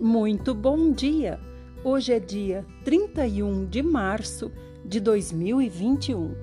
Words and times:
Muito 0.00 0.54
bom 0.54 0.92
dia! 0.92 1.40
Hoje 1.82 2.12
é 2.12 2.20
dia 2.20 2.64
31 2.84 3.66
de 3.66 3.82
março 3.82 4.52
de 4.84 5.00
2021. 5.00 6.36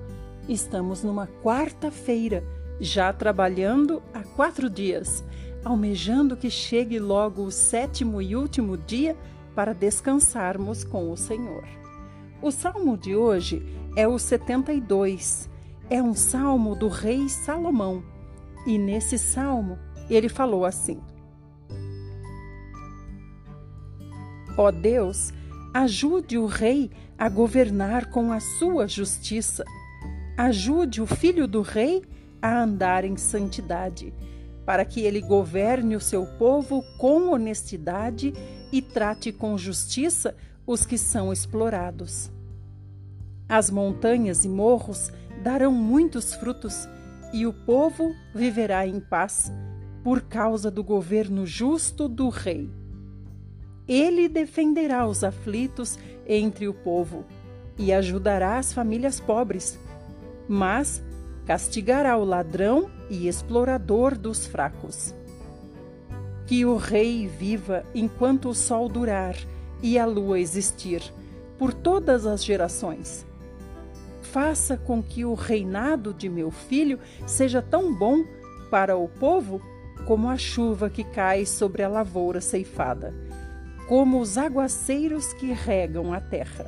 Estamos 0.46 1.02
numa 1.02 1.26
quarta-feira, 1.42 2.44
já 2.78 3.10
trabalhando 3.14 4.02
há 4.12 4.22
quatro 4.22 4.68
dias, 4.68 5.24
almejando 5.64 6.36
que 6.36 6.50
chegue 6.50 6.98
logo 6.98 7.44
o 7.44 7.50
sétimo 7.50 8.20
e 8.20 8.36
último 8.36 8.76
dia 8.76 9.16
para 9.54 9.72
descansarmos 9.72 10.84
com 10.84 11.10
o 11.10 11.16
Senhor. 11.16 11.64
O 12.42 12.50
salmo 12.50 12.94
de 12.94 13.16
hoje 13.16 13.62
é 13.96 14.06
o 14.06 14.18
72. 14.18 15.48
É 15.88 16.02
um 16.02 16.12
salmo 16.12 16.76
do 16.76 16.88
rei 16.88 17.26
Salomão. 17.30 18.04
E 18.66 18.76
nesse 18.76 19.18
salmo 19.18 19.78
ele 20.10 20.28
falou 20.28 20.66
assim: 20.66 21.00
Ó 24.56 24.70
Deus, 24.70 25.32
ajude 25.74 26.38
o 26.38 26.46
rei 26.46 26.90
a 27.18 27.28
governar 27.28 28.10
com 28.10 28.32
a 28.32 28.40
sua 28.40 28.88
justiça. 28.88 29.64
Ajude 30.36 31.02
o 31.02 31.06
filho 31.06 31.46
do 31.46 31.60
rei 31.60 32.02
a 32.40 32.62
andar 32.62 33.04
em 33.04 33.16
santidade, 33.16 34.14
para 34.64 34.84
que 34.84 35.00
ele 35.00 35.20
governe 35.20 35.94
o 35.94 36.00
seu 36.00 36.26
povo 36.38 36.82
com 36.98 37.28
honestidade 37.30 38.32
e 38.72 38.80
trate 38.80 39.30
com 39.32 39.56
justiça 39.58 40.34
os 40.66 40.86
que 40.86 40.96
são 40.96 41.32
explorados. 41.32 42.30
As 43.48 43.70
montanhas 43.70 44.44
e 44.44 44.48
morros 44.48 45.12
darão 45.42 45.72
muitos 45.72 46.34
frutos, 46.34 46.88
e 47.32 47.46
o 47.46 47.52
povo 47.52 48.14
viverá 48.34 48.86
em 48.86 49.00
paz, 49.00 49.52
por 50.02 50.22
causa 50.22 50.70
do 50.70 50.82
governo 50.82 51.44
justo 51.44 52.08
do 52.08 52.28
rei. 52.28 52.70
Ele 53.88 54.28
defenderá 54.28 55.06
os 55.06 55.22
aflitos 55.22 55.98
entre 56.26 56.66
o 56.66 56.74
povo 56.74 57.24
e 57.78 57.92
ajudará 57.92 58.58
as 58.58 58.72
famílias 58.72 59.20
pobres, 59.20 59.78
mas 60.48 61.02
castigará 61.44 62.16
o 62.16 62.24
ladrão 62.24 62.90
e 63.08 63.28
explorador 63.28 64.18
dos 64.18 64.46
fracos. 64.46 65.14
Que 66.46 66.64
o 66.64 66.76
rei 66.76 67.28
viva 67.28 67.84
enquanto 67.94 68.48
o 68.48 68.54
sol 68.54 68.88
durar 68.88 69.36
e 69.80 69.98
a 69.98 70.06
lua 70.06 70.40
existir, 70.40 71.02
por 71.56 71.72
todas 71.72 72.26
as 72.26 72.44
gerações. 72.44 73.24
Faça 74.20 74.76
com 74.76 75.00
que 75.00 75.24
o 75.24 75.34
reinado 75.34 76.12
de 76.12 76.28
meu 76.28 76.50
filho 76.50 76.98
seja 77.24 77.62
tão 77.62 77.94
bom 77.94 78.24
para 78.68 78.96
o 78.96 79.08
povo 79.08 79.60
como 80.06 80.28
a 80.28 80.36
chuva 80.36 80.90
que 80.90 81.04
cai 81.04 81.46
sobre 81.46 81.82
a 81.82 81.88
lavoura 81.88 82.40
ceifada 82.40 83.25
como 83.86 84.20
os 84.20 84.36
aguaceiros 84.36 85.32
que 85.32 85.52
regam 85.52 86.12
a 86.12 86.20
terra. 86.20 86.66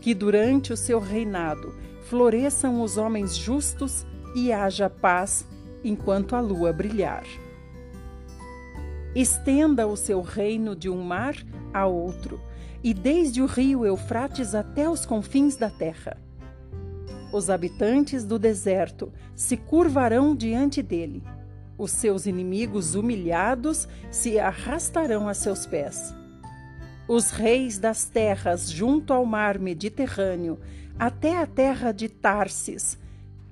Que 0.00 0.14
durante 0.14 0.72
o 0.72 0.76
seu 0.76 0.98
reinado 0.98 1.74
floresçam 2.04 2.82
os 2.82 2.96
homens 2.96 3.36
justos 3.36 4.06
e 4.34 4.52
haja 4.52 4.88
paz 4.88 5.46
enquanto 5.84 6.34
a 6.34 6.40
lua 6.40 6.72
brilhar. 6.72 7.24
Estenda 9.14 9.86
o 9.86 9.96
seu 9.96 10.22
reino 10.22 10.74
de 10.74 10.88
um 10.88 11.02
mar 11.02 11.34
a 11.74 11.86
outro, 11.86 12.40
e 12.82 12.94
desde 12.94 13.42
o 13.42 13.46
rio 13.46 13.84
Eufrates 13.84 14.54
até 14.54 14.88
os 14.88 15.04
confins 15.04 15.56
da 15.56 15.68
terra. 15.68 16.16
Os 17.32 17.50
habitantes 17.50 18.24
do 18.24 18.38
deserto 18.38 19.12
se 19.34 19.56
curvarão 19.56 20.34
diante 20.34 20.82
dele 20.82 21.22
os 21.80 21.92
seus 21.92 22.26
inimigos 22.26 22.94
humilhados 22.94 23.88
se 24.10 24.38
arrastarão 24.38 25.26
a 25.26 25.32
seus 25.32 25.64
pés. 25.64 26.14
Os 27.08 27.30
reis 27.30 27.78
das 27.78 28.04
terras 28.04 28.70
junto 28.70 29.14
ao 29.14 29.24
mar 29.24 29.58
Mediterrâneo, 29.58 30.58
até 30.98 31.38
a 31.38 31.46
terra 31.46 31.90
de 31.90 32.06
Tarsis, 32.06 32.98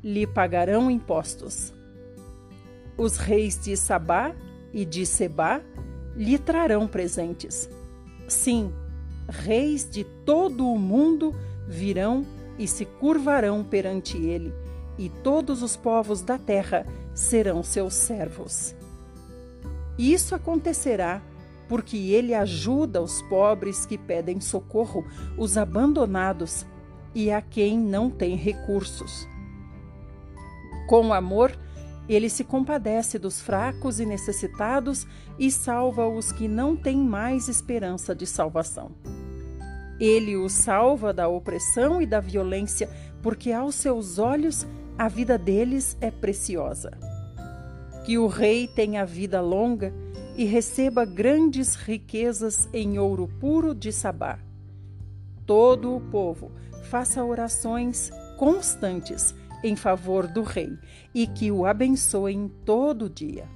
lhe 0.04 0.26
pagarão 0.26 0.90
impostos. 0.90 1.72
Os 2.98 3.16
reis 3.16 3.58
de 3.58 3.74
Sabá 3.78 4.34
e 4.74 4.84
de 4.84 5.06
Sebá 5.06 5.62
lhe 6.14 6.38
trarão 6.38 6.86
presentes. 6.86 7.66
Sim, 8.28 8.70
reis 9.26 9.88
de 9.88 10.04
todo 10.04 10.70
o 10.70 10.78
mundo 10.78 11.34
virão 11.66 12.26
e 12.58 12.68
se 12.68 12.84
curvarão 12.84 13.64
perante 13.64 14.18
ele, 14.18 14.52
e 14.98 15.08
todos 15.08 15.62
os 15.62 15.76
povos 15.78 16.20
da 16.20 16.36
terra 16.36 16.84
serão 17.18 17.64
seus 17.64 17.94
servos. 17.94 18.76
Isso 19.98 20.36
acontecerá 20.36 21.20
porque 21.68 21.96
ele 21.96 22.32
ajuda 22.32 23.02
os 23.02 23.20
pobres 23.22 23.84
que 23.84 23.98
pedem 23.98 24.40
socorro, 24.40 25.04
os 25.36 25.58
abandonados 25.58 26.64
e 27.12 27.30
a 27.30 27.42
quem 27.42 27.76
não 27.76 28.08
tem 28.08 28.36
recursos. 28.36 29.28
Com 30.88 31.12
amor, 31.12 31.58
ele 32.08 32.30
se 32.30 32.44
compadece 32.44 33.18
dos 33.18 33.40
fracos 33.40 33.98
e 33.98 34.06
necessitados 34.06 35.04
e 35.38 35.50
salva 35.50 36.08
os 36.08 36.30
que 36.30 36.46
não 36.46 36.76
têm 36.76 36.96
mais 36.96 37.48
esperança 37.48 38.14
de 38.14 38.26
salvação. 38.26 38.92
Ele 40.00 40.36
os 40.36 40.52
salva 40.52 41.12
da 41.12 41.26
opressão 41.26 42.00
e 42.00 42.06
da 42.06 42.20
violência, 42.20 42.88
porque 43.20 43.50
aos 43.50 43.74
seus 43.74 44.18
olhos 44.20 44.64
a 44.98 45.06
vida 45.06 45.38
deles 45.38 45.96
é 46.00 46.10
preciosa. 46.10 46.90
Que 48.04 48.18
o 48.18 48.26
rei 48.26 48.66
tenha 48.66 49.06
vida 49.06 49.40
longa 49.40 49.94
e 50.36 50.44
receba 50.44 51.04
grandes 51.04 51.76
riquezas 51.76 52.68
em 52.72 52.98
ouro 52.98 53.28
puro 53.38 53.76
de 53.76 53.92
Sabá. 53.92 54.40
Todo 55.46 55.94
o 55.94 56.00
povo 56.00 56.50
faça 56.90 57.24
orações 57.24 58.10
constantes 58.36 59.34
em 59.62 59.76
favor 59.76 60.26
do 60.26 60.42
rei 60.42 60.76
e 61.14 61.28
que 61.28 61.52
o 61.52 61.64
abençoem 61.64 62.50
todo 62.64 63.08
dia. 63.08 63.46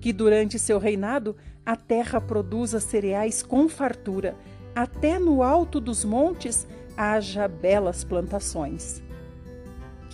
Que 0.00 0.12
durante 0.12 0.58
seu 0.58 0.78
reinado 0.80 1.36
a 1.64 1.76
terra 1.76 2.20
produza 2.20 2.80
cereais 2.80 3.40
com 3.42 3.68
fartura, 3.68 4.36
até 4.74 5.16
no 5.18 5.42
alto 5.42 5.80
dos 5.80 6.04
montes 6.04 6.66
haja 6.96 7.46
belas 7.46 8.02
plantações. 8.02 9.02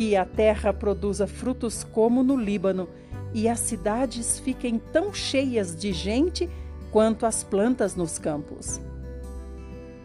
Que 0.00 0.16
a 0.16 0.25
terra 0.25 0.72
produza 0.72 1.27
frutos 1.27 1.84
como 1.84 2.22
no 2.22 2.34
Líbano 2.34 2.88
e 3.34 3.47
as 3.47 3.61
cidades 3.61 4.38
fiquem 4.38 4.78
tão 4.78 5.12
cheias 5.12 5.77
de 5.77 5.93
gente 5.93 6.49
quanto 6.91 7.27
as 7.27 7.44
plantas 7.44 7.94
nos 7.94 8.19
campos. 8.19 8.81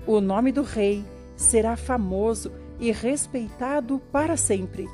O 0.05 0.19
nome 0.19 0.51
do 0.51 0.63
rei 0.63 1.01
será 1.37 1.77
famoso 1.77 2.51
e 2.77 2.91
respeitado 2.91 4.01
para 4.11 4.35
sempre. 4.35 4.85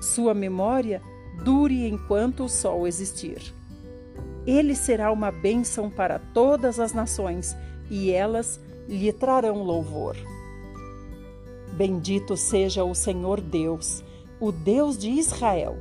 Sua 0.00 0.32
memória 0.32 1.02
dure 1.44 1.86
enquanto 1.86 2.44
o 2.44 2.48
sol 2.48 2.86
existir. 2.86 3.42
Ele 4.46 4.74
será 4.74 5.12
uma 5.12 5.30
bênção 5.30 5.90
para 5.90 6.18
todas 6.18 6.80
as 6.80 6.94
nações 6.94 7.54
e 7.90 8.10
elas 8.10 8.58
lhe 8.88 9.12
trarão 9.12 9.62
louvor. 9.62 10.16
Bendito 11.74 12.38
seja 12.38 12.82
o 12.84 12.94
Senhor 12.94 13.38
Deus, 13.38 14.02
o 14.40 14.50
Deus 14.50 14.96
de 14.96 15.10
Israel 15.10 15.76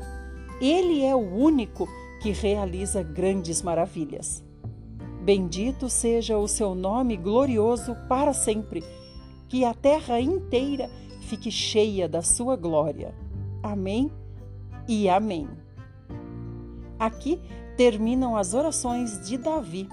ele 0.62 1.03
é 1.06 1.16
o 1.16 1.20
único 1.20 1.88
que 2.22 2.31
realiza 2.31 3.02
grandes 3.02 3.62
maravilhas. 3.62 4.44
Bendito 5.22 5.90
seja 5.90 6.38
o 6.38 6.47
seu 6.47 6.75
nome 6.75 7.16
glorioso 7.16 7.96
para 8.09 8.34
sempre, 8.34 8.84
que 9.47 9.64
a 9.64 9.74
terra 9.74 10.20
inteira 10.20 10.90
fique 11.22 11.50
cheia 11.50 12.09
da 12.09 12.22
sua 12.22 12.56
glória. 12.58 13.14
Amém 13.64 14.12
e 14.88 15.08
amém. 15.08 15.47
Aqui 16.97 17.40
terminam 17.78 18.35
as 18.35 18.53
orações 18.53 19.26
de 19.26 19.38
Davi, 19.38 19.88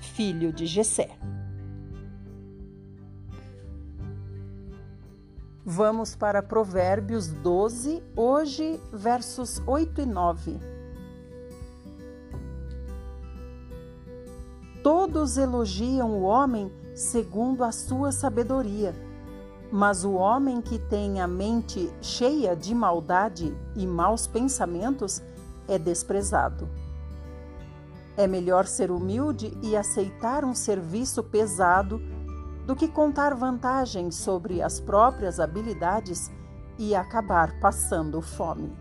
filho 0.00 0.50
de 0.50 0.64
Jessé. 0.64 1.10
Vamos 5.68 6.14
para 6.14 6.44
Provérbios 6.44 7.26
12, 7.26 8.00
hoje, 8.14 8.80
versos 8.92 9.60
8 9.66 10.02
e 10.02 10.06
9. 10.06 10.60
Todos 14.80 15.36
elogiam 15.36 16.12
o 16.12 16.22
homem 16.22 16.70
segundo 16.94 17.64
a 17.64 17.72
sua 17.72 18.12
sabedoria, 18.12 18.94
mas 19.72 20.04
o 20.04 20.12
homem 20.12 20.60
que 20.60 20.78
tem 20.78 21.20
a 21.20 21.26
mente 21.26 21.92
cheia 22.00 22.54
de 22.54 22.72
maldade 22.72 23.52
e 23.74 23.84
maus 23.88 24.28
pensamentos 24.28 25.20
é 25.66 25.76
desprezado. 25.76 26.68
É 28.16 28.28
melhor 28.28 28.66
ser 28.66 28.92
humilde 28.92 29.52
e 29.60 29.76
aceitar 29.76 30.44
um 30.44 30.54
serviço 30.54 31.24
pesado 31.24 32.00
do 32.66 32.74
que 32.74 32.88
contar 32.88 33.34
vantagens 33.34 34.16
sobre 34.16 34.60
as 34.60 34.80
próprias 34.80 35.38
habilidades 35.38 36.32
e 36.76 36.94
acabar 36.94 37.60
passando 37.60 38.20
fome. 38.20 38.72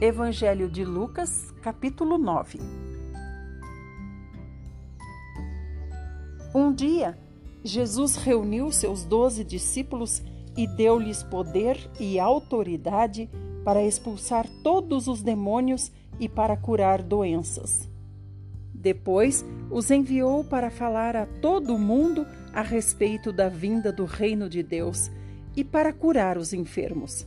Evangelho 0.00 0.68
de 0.68 0.84
Lucas, 0.84 1.50
capítulo 1.62 2.18
9. 2.18 2.60
Um 6.54 6.72
dia, 6.72 7.18
Jesus 7.64 8.16
reuniu 8.16 8.70
seus 8.70 9.04
doze 9.04 9.42
discípulos 9.42 10.22
e 10.56 10.66
deu-lhes 10.66 11.22
poder 11.22 11.90
e 11.98 12.20
autoridade 12.20 13.30
para 13.64 13.82
expulsar 13.82 14.46
todos 14.62 15.08
os 15.08 15.22
demônios 15.22 15.90
e 16.20 16.28
para 16.28 16.54
curar 16.54 17.02
doenças. 17.02 17.93
Depois, 18.84 19.42
os 19.70 19.90
enviou 19.90 20.44
para 20.44 20.70
falar 20.70 21.16
a 21.16 21.24
todo 21.24 21.78
mundo 21.78 22.26
a 22.52 22.60
respeito 22.60 23.32
da 23.32 23.48
vinda 23.48 23.90
do 23.90 24.04
reino 24.04 24.46
de 24.46 24.62
Deus 24.62 25.10
e 25.56 25.64
para 25.64 25.90
curar 25.90 26.36
os 26.36 26.52
enfermos. 26.52 27.26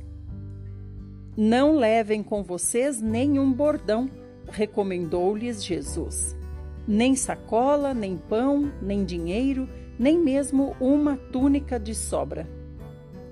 Não 1.36 1.75
levem 1.75 2.21
com 2.21 2.44
vocês 2.44 3.01
nenhum 3.01 3.51
bordão, 3.51 4.07
recomendou-lhes 4.48 5.65
Jesus. 5.65 6.36
Nem 6.88 7.15
sacola, 7.15 7.92
nem 7.92 8.18
pão, 8.18 8.71
nem 8.80 9.04
dinheiro, 9.04 9.68
nem 9.98 10.15
mesmo 10.15 10.75
uma 10.80 11.18
túnica 11.18 11.80
de 11.80 11.95
sobra. 11.95 12.48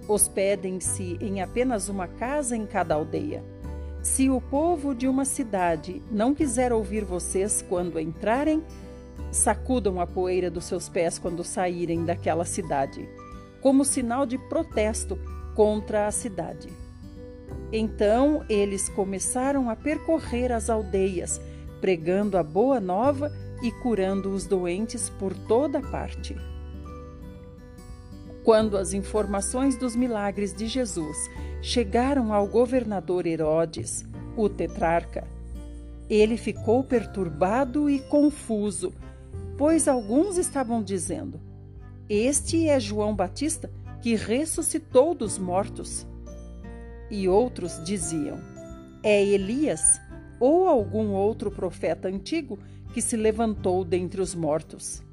Hospedem-se 0.07 1.17
em 1.21 1.41
apenas 1.41 1.89
uma 1.89 2.07
casa 2.07 2.57
em 2.57 2.65
cada 2.65 2.95
aldeia. 2.95 3.43
Se 4.05 4.29
o 4.29 4.39
povo 4.39 4.93
de 4.93 5.07
uma 5.07 5.25
cidade 5.25 5.99
não 6.11 6.35
quiser 6.35 6.71
ouvir 6.71 7.03
vocês 7.03 7.65
quando 7.67 7.99
entrarem, 7.99 8.63
sacudam 9.31 9.99
a 9.99 10.05
poeira 10.05 10.47
dos 10.49 10.65
seus 10.65 10.87
pés 10.87 11.17
quando 11.17 11.43
saírem 11.43 12.05
daquela 12.05 12.45
cidade, 12.45 13.09
como 13.61 13.83
sinal 13.83 14.27
de 14.27 14.37
protesto 14.37 15.17
contra 15.55 16.05
a 16.05 16.11
cidade. 16.11 16.69
Então 17.73 18.45
eles 18.47 18.87
começaram 18.89 19.71
a 19.71 19.75
percorrer 19.75 20.51
as 20.51 20.69
aldeias, 20.69 21.41
pregando 21.81 22.37
a 22.37 22.43
boa 22.43 22.79
nova 22.79 23.31
e 23.63 23.71
curando 23.71 24.29
os 24.29 24.45
doentes 24.45 25.09
por 25.09 25.33
toda 25.33 25.81
parte. 25.81 26.37
Quando 28.45 28.77
as 28.77 28.93
informações 28.93 29.75
dos 29.75 29.95
milagres 29.95 30.53
de 30.53 30.67
Jesus 30.67 31.17
chegaram 31.63 32.31
ao 32.31 32.47
governador 32.47 33.25
Herodes, 33.25 34.05
o 34.37 34.47
tetrarca, 34.47 35.27
ele 36.07 36.37
ficou 36.37 36.83
perturbado 36.83 37.89
e 37.89 37.99
confuso, 38.01 38.93
pois 39.57 39.87
alguns 39.87 40.37
estavam 40.37 40.83
dizendo: 40.83 41.41
Este 42.07 42.69
é 42.69 42.79
João 42.79 43.15
Batista 43.15 43.71
que 43.99 44.13
ressuscitou 44.13 45.15
dos 45.15 45.39
mortos. 45.39 46.05
E 47.09 47.27
outros 47.27 47.83
diziam: 47.83 48.39
É 49.01 49.25
Elias 49.25 49.99
ou 50.39 50.67
algum 50.67 51.13
outro 51.13 51.49
profeta 51.49 52.07
antigo 52.07 52.59
que 52.93 53.01
se 53.01 53.17
levantou 53.17 53.83
dentre 53.83 54.21
os 54.21 54.35
mortos. 54.35 55.03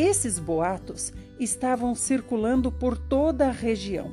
Esses 0.00 0.38
boatos 0.38 1.12
estavam 1.40 1.92
circulando 1.92 2.70
por 2.70 2.96
toda 2.96 3.48
a 3.48 3.50
região. 3.50 4.12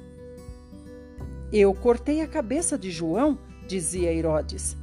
Eu 1.53 1.75
cortei 1.75 2.21
a 2.21 2.27
cabeça 2.27 2.75
de 2.75 2.89
João, 2.89 3.37
dizia 3.67 4.11
Herodes. 4.11 4.75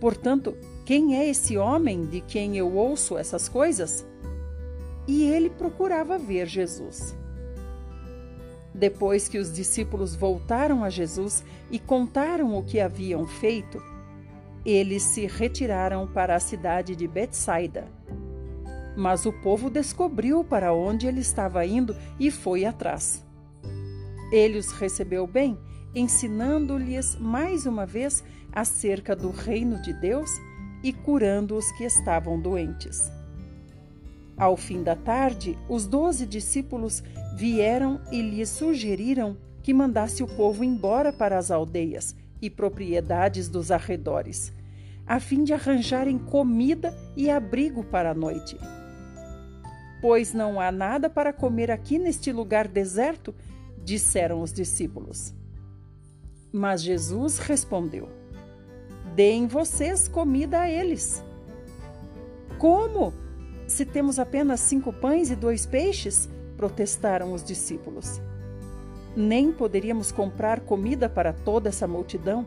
Portanto, 0.00 0.56
quem 0.86 1.14
é 1.14 1.28
esse 1.28 1.58
homem 1.58 2.06
de 2.06 2.22
quem 2.22 2.56
eu 2.56 2.74
ouço 2.74 3.18
essas 3.18 3.50
coisas? 3.50 4.06
E 5.06 5.24
ele 5.24 5.50
procurava 5.50 6.16
ver 6.16 6.46
Jesus. 6.46 7.14
Depois 8.74 9.28
que 9.28 9.36
os 9.36 9.52
discípulos 9.52 10.14
voltaram 10.14 10.82
a 10.82 10.88
Jesus 10.88 11.44
e 11.70 11.78
contaram 11.78 12.56
o 12.56 12.64
que 12.64 12.80
haviam 12.80 13.26
feito, 13.26 13.78
eles 14.64 15.02
se 15.02 15.26
retiraram 15.26 16.06
para 16.06 16.34
a 16.34 16.40
cidade 16.40 16.96
de 16.96 17.06
Betsaida. 17.06 17.95
Mas 18.96 19.26
o 19.26 19.32
povo 19.32 19.68
descobriu 19.68 20.42
para 20.42 20.72
onde 20.72 21.06
ele 21.06 21.20
estava 21.20 21.64
indo 21.66 21.94
e 22.18 22.30
foi 22.30 22.64
atrás. 22.64 23.22
Ele 24.32 24.58
os 24.58 24.72
recebeu 24.72 25.26
bem, 25.26 25.58
ensinando-lhes 25.94 27.16
mais 27.16 27.66
uma 27.66 27.86
vez 27.86 28.24
acerca 28.52 29.14
do 29.14 29.30
reino 29.30 29.80
de 29.82 29.92
Deus 29.92 30.30
e 30.82 30.92
curando 30.92 31.56
os 31.56 31.70
que 31.72 31.84
estavam 31.84 32.40
doentes. 32.40 33.10
Ao 34.36 34.56
fim 34.56 34.82
da 34.82 34.96
tarde, 34.96 35.58
os 35.68 35.86
doze 35.86 36.26
discípulos 36.26 37.02
vieram 37.36 38.00
e 38.10 38.20
lhe 38.20 38.44
sugeriram 38.44 39.36
que 39.62 39.72
mandasse 39.72 40.22
o 40.22 40.26
povo 40.26 40.62
embora 40.62 41.12
para 41.12 41.38
as 41.38 41.50
aldeias 41.50 42.14
e 42.40 42.50
propriedades 42.50 43.48
dos 43.48 43.70
arredores, 43.70 44.52
a 45.06 45.18
fim 45.18 45.42
de 45.42 45.52
arranjarem 45.52 46.18
comida 46.18 46.94
e 47.16 47.30
abrigo 47.30 47.82
para 47.82 48.10
a 48.10 48.14
noite 48.14 48.58
Pois 50.00 50.32
não 50.32 50.60
há 50.60 50.70
nada 50.70 51.08
para 51.08 51.32
comer 51.32 51.70
aqui 51.70 51.98
neste 51.98 52.32
lugar 52.32 52.68
deserto? 52.68 53.34
disseram 53.86 54.42
os 54.42 54.52
discípulos. 54.52 55.32
Mas 56.52 56.82
Jesus 56.82 57.38
respondeu: 57.38 58.08
Deem 59.14 59.46
vocês 59.46 60.08
comida 60.08 60.62
a 60.62 60.68
eles. 60.68 61.22
Como? 62.58 63.12
Se 63.66 63.84
temos 63.84 64.18
apenas 64.18 64.60
cinco 64.60 64.92
pães 64.92 65.30
e 65.30 65.36
dois 65.36 65.64
peixes? 65.64 66.28
protestaram 66.56 67.32
os 67.34 67.44
discípulos. 67.44 68.20
Nem 69.14 69.52
poderíamos 69.52 70.10
comprar 70.10 70.60
comida 70.60 71.08
para 71.08 71.32
toda 71.32 71.68
essa 71.68 71.86
multidão? 71.86 72.46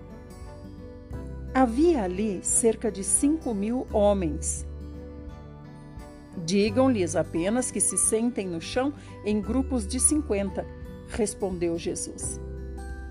Havia 1.54 2.04
ali 2.04 2.44
cerca 2.44 2.92
de 2.92 3.04
cinco 3.04 3.54
mil 3.54 3.88
homens 3.94 4.66
Digam-lhes 6.46 7.16
apenas 7.16 7.72
que 7.72 7.80
se 7.80 7.98
sentem 7.98 8.48
no 8.48 8.62
chão 8.62 8.94
em 9.26 9.42
grupos 9.42 9.88
de 9.88 10.00
cinquenta, 10.00 10.66
respondeu 11.08 11.78
Jesus. 11.78 12.40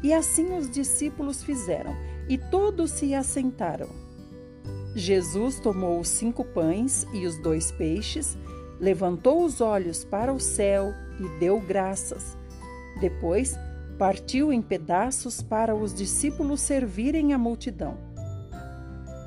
E 0.02 0.12
assim 0.12 0.56
os 0.56 0.70
discípulos 0.70 1.42
fizeram, 1.42 1.96
e 2.28 2.38
todos 2.38 2.92
se 2.92 3.14
assentaram. 3.14 3.88
Jesus 4.94 5.58
tomou 5.60 6.00
os 6.00 6.08
cinco 6.08 6.44
pães 6.44 7.06
e 7.12 7.26
os 7.26 7.36
dois 7.38 7.70
peixes, 7.72 8.36
levantou 8.80 9.44
os 9.44 9.60
olhos 9.60 10.04
para 10.04 10.32
o 10.32 10.40
céu 10.40 10.92
e 11.20 11.38
deu 11.40 11.60
graças. 11.60 12.36
Depois, 13.00 13.56
partiu 13.98 14.52
em 14.52 14.62
pedaços 14.62 15.42
para 15.42 15.74
os 15.74 15.92
discípulos 15.92 16.60
servirem 16.60 17.32
a 17.32 17.38
multidão. 17.38 17.98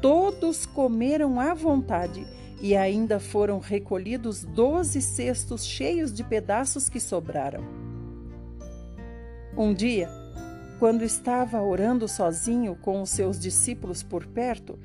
Todos 0.01 0.65
comeram 0.65 1.39
à 1.39 1.53
vontade 1.53 2.25
e 2.62 2.75
ainda 2.75 3.20
foram 3.20 3.60
recolhidos 3.60 4.44
doze 4.44 5.01
cestos 5.01 5.65
cheios 5.65 6.13
de 6.13 6.24
pedaços 6.24 6.88
que 6.88 7.00
sobraram. 7.00 7.63
Um 9.58 9.74
dia, 9.74 10.10
quando 10.80 11.03
estava 11.03 11.62
orando 11.62 12.08
sozinho 12.08 12.75
com 12.75 13.01
os 13.01 13.10
seus 13.10 13.39
discípulos 13.39 14.03
por 14.03 14.25
perto, 14.27 14.77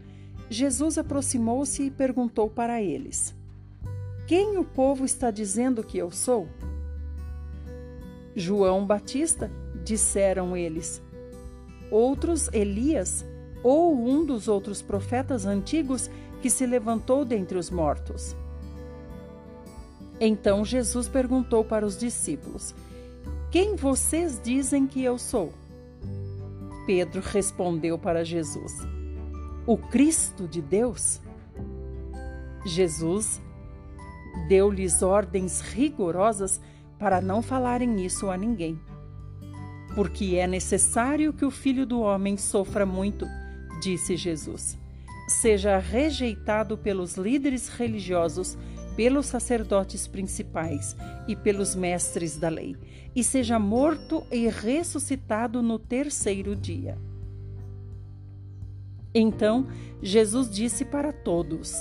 Jesus 0.48 0.96
aproximou-se 0.96 1.82
e 1.82 1.90
perguntou 1.90 2.48
para 2.48 2.80
eles: 2.80 3.34
Quem 4.26 4.56
o 4.56 4.64
povo 4.64 5.04
está 5.04 5.30
dizendo 5.30 5.84
que 5.84 5.98
eu 5.98 6.10
sou? 6.10 6.48
João 8.34 8.86
Batista, 8.86 9.50
disseram 9.84 10.56
eles. 10.56 11.02
Outros 11.90 12.48
Elias 12.52 13.24
ou 13.62 13.94
um 13.94 14.24
dos 14.24 14.48
outros 14.48 14.82
profetas 14.82 15.46
antigos 15.46 16.10
que 16.40 16.50
se 16.50 16.66
levantou 16.66 17.24
dentre 17.24 17.58
os 17.58 17.70
mortos. 17.70 18.36
Então 20.20 20.64
Jesus 20.64 21.08
perguntou 21.08 21.64
para 21.64 21.84
os 21.84 21.98
discípulos: 21.98 22.74
Quem 23.50 23.76
vocês 23.76 24.40
dizem 24.42 24.86
que 24.86 25.02
eu 25.02 25.18
sou? 25.18 25.52
Pedro 26.86 27.20
respondeu 27.20 27.98
para 27.98 28.24
Jesus: 28.24 28.72
O 29.66 29.76
Cristo 29.76 30.48
de 30.48 30.62
Deus. 30.62 31.20
Jesus 32.64 33.40
deu-lhes 34.48 35.00
ordens 35.00 35.60
rigorosas 35.60 36.60
para 36.98 37.20
não 37.20 37.40
falarem 37.40 38.04
isso 38.04 38.28
a 38.28 38.36
ninguém. 38.36 38.80
Porque 39.94 40.36
é 40.36 40.46
necessário 40.46 41.32
que 41.32 41.44
o 41.44 41.50
filho 41.50 41.86
do 41.86 42.00
homem 42.00 42.36
sofra 42.36 42.84
muito, 42.84 43.26
disse 43.80 44.16
Jesus 44.16 44.76
seja 45.26 45.78
rejeitado 45.78 46.78
pelos 46.78 47.16
líderes 47.16 47.68
religiosos, 47.68 48.56
pelos 48.96 49.26
sacerdotes 49.26 50.06
principais 50.06 50.96
e 51.26 51.34
pelos 51.36 51.74
mestres 51.74 52.36
da 52.36 52.48
lei, 52.48 52.76
e 53.14 53.22
seja 53.22 53.58
morto 53.58 54.26
e 54.30 54.48
ressuscitado 54.48 55.62
no 55.62 55.78
terceiro 55.78 56.54
dia. 56.54 56.96
Então 59.14 59.66
Jesus 60.02 60.50
disse 60.50 60.84
para 60.84 61.12
todos: 61.12 61.74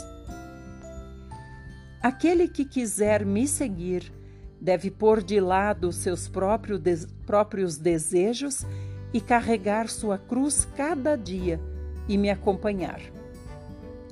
Aquele 2.02 2.48
que 2.48 2.66
quiser 2.66 3.26
me 3.26 3.48
seguir 3.48 4.12
deve 4.60 4.90
pôr 4.90 5.22
de 5.22 5.40
lado 5.40 5.92
seus 5.92 6.30
próprios 6.30 7.78
desejos 7.78 8.66
e 9.14 9.22
carregar 9.22 9.90
sua 9.90 10.18
cruz 10.18 10.66
cada 10.76 11.16
dia 11.16 11.60
e 12.08 12.18
me 12.18 12.30
acompanhar. 12.30 13.15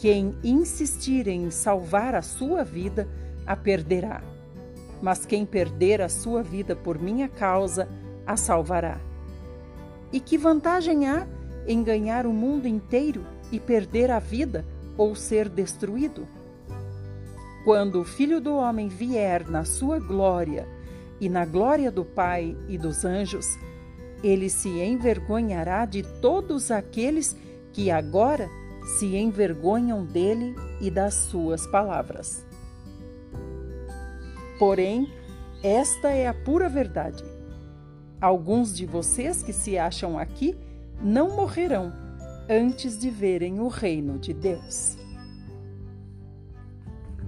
Quem 0.04 0.36
insistir 0.44 1.30
em 1.30 1.50
salvar 1.50 2.14
a 2.14 2.22
sua 2.22 2.62
vida, 2.62 3.08
a 3.48 3.56
perderá. 3.56 4.22
Mas 5.02 5.26
quem 5.26 5.46
perder 5.46 6.02
a 6.02 6.10
sua 6.10 6.44
vida 6.44 6.76
por 6.76 7.00
minha 7.00 7.30
causa, 7.30 7.88
a 8.28 8.36
salvará. 8.36 9.00
E 10.12 10.20
que 10.20 10.38
vantagem 10.38 11.08
há 11.08 11.26
em 11.66 11.82
ganhar 11.82 12.26
o 12.26 12.34
mundo 12.34 12.68
inteiro 12.68 13.26
e 13.50 13.62
perder 13.62 14.12
a 14.12 14.20
vida 14.20 14.66
ou 14.98 15.16
ser 15.16 15.48
destruído? 15.48 16.28
Quando 17.64 18.02
o 18.02 18.04
Filho 18.04 18.42
do 18.42 18.58
Homem 18.58 18.90
vier 18.90 19.50
na 19.50 19.64
sua 19.64 20.00
glória 20.00 20.68
e 21.18 21.30
na 21.30 21.46
glória 21.46 21.90
do 21.90 22.04
Pai 22.04 22.58
e 22.68 22.78
dos 22.78 23.06
anjos, 23.06 23.48
ele 24.22 24.50
se 24.50 24.68
envergonhará 24.68 25.86
de 25.86 26.04
todos 26.20 26.72
aqueles 26.72 27.38
que 27.72 27.90
agora 27.90 28.50
se 28.86 29.16
envergonham 29.16 30.06
dele 30.06 30.56
e 30.82 30.92
das 30.92 31.14
suas 31.14 31.66
palavras. 31.68 32.46
Porém, 34.60 35.12
esta 35.64 36.10
é 36.10 36.28
a 36.28 36.34
pura 36.34 36.70
verdade. 36.70 37.24
Alguns 38.20 38.76
de 38.76 38.86
vocês 38.86 39.42
que 39.42 39.54
se 39.54 39.78
acham 39.78 40.18
aqui 40.18 40.58
não 41.02 41.36
morrerão 41.36 41.92
antes 42.50 42.98
de 42.98 43.10
verem 43.10 43.60
o 43.60 43.68
reino 43.68 44.18
de 44.18 44.34
Deus. 44.34 44.98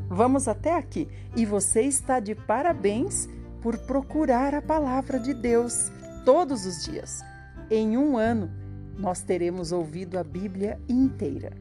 Vamos 0.08 0.48
até 0.48 0.78
aqui 0.78 1.08
e 1.36 1.46
você 1.46 1.82
está 1.82 2.20
de 2.20 2.36
parabéns 2.36 3.28
por 3.62 3.78
procurar 3.80 4.54
a 4.54 4.62
palavra 4.62 5.20
de 5.20 5.34
Deus 5.34 5.92
todos 6.24 6.66
os 6.66 6.86
dias. 6.86 7.22
Em 7.70 7.98
um 7.98 8.16
ano, 8.18 8.52
nós 8.98 9.22
teremos 9.22 9.72
ouvido 9.72 10.18
a 10.18 10.24
Bíblia 10.24 10.80
inteira. 10.88 11.52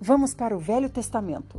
Vamos 0.00 0.34
para 0.34 0.56
o 0.56 0.58
Velho 0.58 0.88
Testamento. 0.88 1.58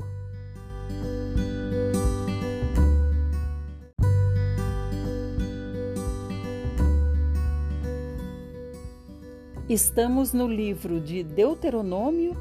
Estamos 9.70 10.34
no 10.34 10.48
livro 10.48 11.00
de 11.00 11.24
Deuteronômio, 11.24 12.36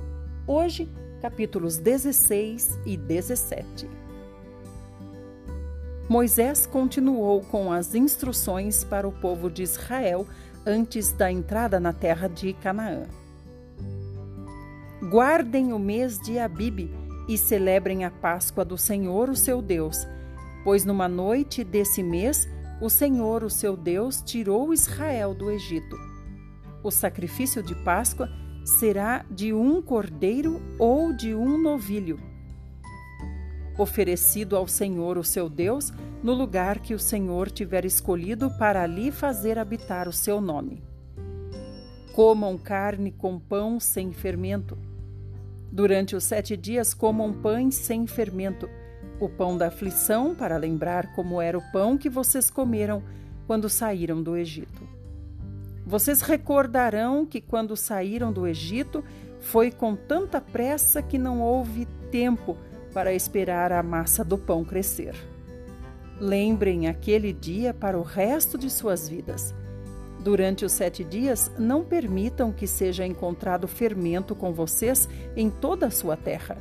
hoje, 0.46 0.88
capítulos 1.20 1.78
16 1.78 2.80
e 2.84 2.96
17. 2.96 3.88
Moisés 6.08 6.66
continuou 6.66 7.40
com 7.42 7.72
as 7.72 7.94
instruções 7.94 8.84
para 8.84 9.08
o 9.08 9.12
povo 9.12 9.48
de 9.48 9.62
Israel 9.62 10.26
antes 10.66 11.12
da 11.12 11.30
entrada 11.30 11.78
na 11.78 11.92
terra 11.92 12.28
de 12.28 12.52
Canaã. 12.52 13.02
Guardem 15.10 15.72
o 15.72 15.78
mês 15.78 16.18
de 16.18 16.38
Abibe 16.38 16.90
e 17.28 17.36
celebrem 17.36 18.04
a 18.04 18.10
Páscoa 18.10 18.64
do 18.64 18.78
Senhor, 18.78 19.28
o 19.28 19.36
seu 19.36 19.60
Deus, 19.60 20.06
pois 20.64 20.84
numa 20.84 21.08
noite 21.08 21.64
desse 21.64 22.02
mês 22.02 22.48
o 22.80 22.88
Senhor, 22.88 23.44
o 23.44 23.50
seu 23.50 23.76
Deus, 23.76 24.22
tirou 24.22 24.72
Israel 24.72 25.34
do 25.34 25.50
Egito. 25.50 25.96
O 26.82 26.90
sacrifício 26.90 27.62
de 27.62 27.74
Páscoa 27.84 28.28
será 28.64 29.24
de 29.30 29.52
um 29.52 29.80
cordeiro 29.82 30.60
ou 30.78 31.12
de 31.12 31.34
um 31.34 31.58
novilho 31.58 32.31
oferecido 33.78 34.56
ao 34.56 34.66
Senhor, 34.66 35.16
o 35.16 35.24
seu 35.24 35.48
Deus, 35.48 35.92
no 36.22 36.32
lugar 36.32 36.78
que 36.78 36.94
o 36.94 36.98
Senhor 36.98 37.50
tiver 37.50 37.84
escolhido 37.84 38.50
para 38.58 38.82
ali 38.82 39.10
fazer 39.10 39.58
habitar 39.58 40.08
o 40.08 40.12
seu 40.12 40.40
nome. 40.40 40.82
Comam 42.14 42.58
carne 42.58 43.10
com 43.10 43.38
pão 43.38 43.80
sem 43.80 44.12
fermento. 44.12 44.76
Durante 45.70 46.14
os 46.14 46.24
sete 46.24 46.56
dias 46.56 46.92
comam 46.92 47.32
pães 47.32 47.74
sem 47.74 48.06
fermento, 48.06 48.68
o 49.18 49.28
pão 49.28 49.56
da 49.56 49.68
aflição, 49.68 50.34
para 50.34 50.56
lembrar 50.56 51.14
como 51.14 51.40
era 51.40 51.56
o 51.56 51.72
pão 51.72 51.96
que 51.96 52.10
vocês 52.10 52.50
comeram 52.50 53.02
quando 53.46 53.68
saíram 53.68 54.22
do 54.22 54.36
Egito. 54.36 54.86
Vocês 55.86 56.20
recordarão 56.20 57.24
que 57.24 57.40
quando 57.40 57.76
saíram 57.76 58.32
do 58.32 58.46
Egito 58.46 59.02
foi 59.40 59.70
com 59.70 59.96
tanta 59.96 60.40
pressa 60.40 61.02
que 61.02 61.18
não 61.18 61.40
houve 61.40 61.86
tempo 62.10 62.56
para 62.92 63.14
esperar 63.14 63.72
a 63.72 63.82
massa 63.82 64.24
do 64.24 64.36
pão 64.36 64.64
crescer. 64.64 65.14
Lembrem 66.20 66.86
aquele 66.86 67.32
dia 67.32 67.74
para 67.74 67.98
o 67.98 68.02
resto 68.02 68.56
de 68.56 68.70
suas 68.70 69.08
vidas. 69.08 69.54
Durante 70.20 70.64
os 70.64 70.70
sete 70.70 71.02
dias, 71.02 71.50
não 71.58 71.82
permitam 71.82 72.52
que 72.52 72.66
seja 72.66 73.04
encontrado 73.04 73.66
fermento 73.66 74.36
com 74.36 74.52
vocês 74.52 75.08
em 75.34 75.50
toda 75.50 75.86
a 75.86 75.90
sua 75.90 76.16
terra. 76.16 76.56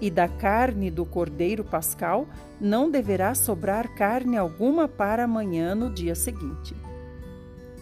E 0.00 0.10
da 0.10 0.26
carne 0.26 0.90
do 0.90 1.04
cordeiro 1.04 1.64
pascal 1.64 2.26
não 2.58 2.90
deverá 2.90 3.34
sobrar 3.34 3.94
carne 3.94 4.38
alguma 4.38 4.88
para 4.88 5.24
amanhã 5.24 5.74
no 5.74 5.90
dia 5.92 6.14
seguinte. 6.14 6.74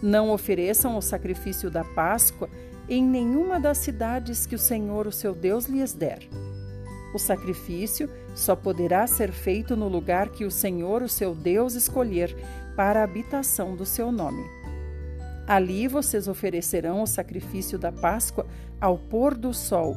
Não 0.01 0.29
ofereçam 0.31 0.97
o 0.97 1.01
sacrifício 1.01 1.71
da 1.71 1.85
Páscoa 1.85 2.49
em 2.89 3.03
nenhuma 3.03 3.59
das 3.59 3.77
cidades 3.77 4.45
que 4.45 4.55
o 4.55 4.59
Senhor, 4.59 5.07
o 5.07 5.11
seu 5.11 5.33
Deus, 5.33 5.67
lhes 5.67 5.93
der 5.93 6.27
o 7.17 7.19
sacrifício 7.19 8.09
só 8.35 8.55
poderá 8.55 9.05
ser 9.07 9.31
feito 9.31 9.75
no 9.75 9.87
lugar 9.87 10.29
que 10.29 10.45
o 10.45 10.51
Senhor, 10.51 11.01
o 11.01 11.09
seu 11.09 11.33
Deus, 11.33 11.73
escolher 11.73 12.35
para 12.75 13.01
a 13.01 13.03
habitação 13.03 13.75
do 13.75 13.85
seu 13.85 14.11
nome. 14.11 14.45
Ali 15.47 15.87
vocês 15.87 16.27
oferecerão 16.27 17.01
o 17.01 17.07
sacrifício 17.07 17.79
da 17.79 17.91
Páscoa 17.91 18.45
ao 18.79 18.97
pôr 18.97 19.35
do 19.35 19.51
sol, 19.53 19.95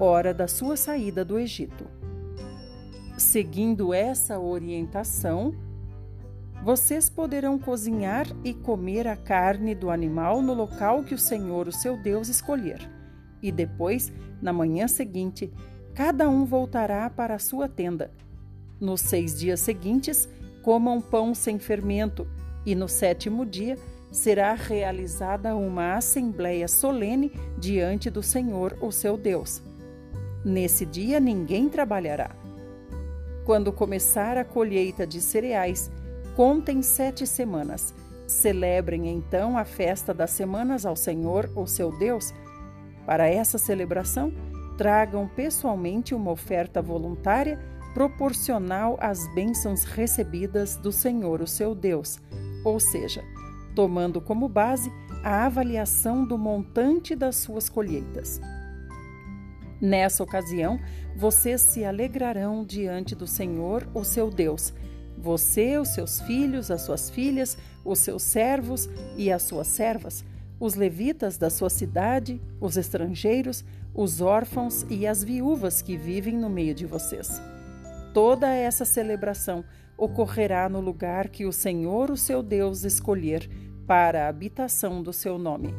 hora 0.00 0.34
da 0.34 0.48
sua 0.48 0.76
saída 0.76 1.24
do 1.24 1.38
Egito. 1.38 1.86
Seguindo 3.16 3.94
essa 3.94 4.38
orientação, 4.38 5.54
vocês 6.64 7.08
poderão 7.08 7.56
cozinhar 7.56 8.26
e 8.42 8.52
comer 8.52 9.06
a 9.06 9.16
carne 9.16 9.76
do 9.76 9.90
animal 9.90 10.42
no 10.42 10.54
local 10.54 11.04
que 11.04 11.14
o 11.14 11.18
Senhor, 11.18 11.68
o 11.68 11.72
seu 11.72 11.96
Deus, 11.96 12.28
escolher. 12.28 12.90
E 13.40 13.52
depois, 13.52 14.12
na 14.42 14.52
manhã 14.52 14.88
seguinte, 14.88 15.52
cada 15.98 16.28
um 16.28 16.44
voltará 16.44 17.10
para 17.10 17.34
a 17.34 17.38
sua 17.40 17.68
tenda. 17.68 18.12
Nos 18.80 19.00
seis 19.00 19.36
dias 19.36 19.58
seguintes, 19.58 20.28
comam 20.62 21.00
pão 21.00 21.34
sem 21.34 21.58
fermento, 21.58 22.24
e 22.64 22.72
no 22.76 22.88
sétimo 22.88 23.44
dia 23.44 23.76
será 24.12 24.54
realizada 24.54 25.56
uma 25.56 25.96
assembleia 25.96 26.68
solene 26.68 27.32
diante 27.58 28.10
do 28.10 28.22
Senhor, 28.22 28.78
o 28.80 28.92
seu 28.92 29.16
Deus. 29.16 29.60
Nesse 30.44 30.86
dia 30.86 31.18
ninguém 31.18 31.68
trabalhará. 31.68 32.30
Quando 33.44 33.72
começar 33.72 34.38
a 34.38 34.44
colheita 34.44 35.04
de 35.04 35.20
cereais, 35.20 35.90
contem 36.36 36.80
sete 36.80 37.26
semanas. 37.26 37.92
Celebrem 38.24 39.08
então 39.08 39.58
a 39.58 39.64
festa 39.64 40.14
das 40.14 40.30
semanas 40.30 40.86
ao 40.86 40.94
Senhor, 40.94 41.50
o 41.56 41.66
seu 41.66 41.90
Deus. 41.98 42.32
Para 43.04 43.26
essa 43.26 43.58
celebração, 43.58 44.32
tragam 44.78 45.28
pessoalmente 45.28 46.14
uma 46.14 46.30
oferta 46.30 46.80
voluntária 46.80 47.58
proporcional 47.92 48.96
às 49.00 49.26
bênçãos 49.34 49.82
recebidas 49.82 50.76
do 50.76 50.92
Senhor, 50.92 51.42
o 51.42 51.46
seu 51.48 51.74
Deus, 51.74 52.18
ou 52.64 52.78
seja, 52.78 53.24
tomando 53.74 54.20
como 54.20 54.48
base 54.48 54.90
a 55.24 55.46
avaliação 55.46 56.24
do 56.24 56.38
montante 56.38 57.16
das 57.16 57.34
suas 57.36 57.68
colheitas. 57.68 58.40
Nessa 59.80 60.22
ocasião, 60.22 60.78
vocês 61.16 61.60
se 61.60 61.84
alegrarão 61.84 62.64
diante 62.64 63.16
do 63.16 63.26
Senhor, 63.26 63.88
o 63.92 64.04
seu 64.04 64.30
Deus, 64.30 64.72
você, 65.16 65.76
os 65.76 65.88
seus 65.88 66.20
filhos, 66.20 66.70
as 66.70 66.82
suas 66.82 67.10
filhas, 67.10 67.58
os 67.84 67.98
seus 67.98 68.22
servos 68.22 68.88
e 69.16 69.32
as 69.32 69.42
suas 69.42 69.66
servas, 69.66 70.24
os 70.60 70.74
levitas 70.74 71.36
da 71.36 71.50
sua 71.50 71.70
cidade, 71.70 72.40
os 72.60 72.76
estrangeiros, 72.76 73.64
os 73.94 74.20
órfãos 74.20 74.86
e 74.88 75.06
as 75.06 75.24
viúvas 75.24 75.82
que 75.82 75.96
vivem 75.96 76.36
no 76.36 76.48
meio 76.48 76.74
de 76.74 76.86
vocês. 76.86 77.40
Toda 78.14 78.48
essa 78.48 78.84
celebração 78.84 79.64
ocorrerá 79.96 80.68
no 80.68 80.80
lugar 80.80 81.28
que 81.28 81.44
o 81.44 81.52
Senhor, 81.52 82.10
o 82.10 82.16
seu 82.16 82.42
Deus, 82.42 82.84
escolher 82.84 83.48
para 83.86 84.24
a 84.24 84.28
habitação 84.28 85.02
do 85.02 85.12
seu 85.12 85.38
nome. 85.38 85.74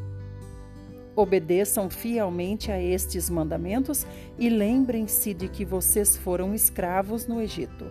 Obedeçam 1.16 1.90
fielmente 1.90 2.70
a 2.70 2.80
estes 2.80 3.28
mandamentos 3.28 4.06
e 4.38 4.48
lembrem-se 4.48 5.34
de 5.34 5.48
que 5.48 5.64
vocês 5.64 6.16
foram 6.16 6.54
escravos 6.54 7.26
no 7.26 7.40
Egito. 7.40 7.86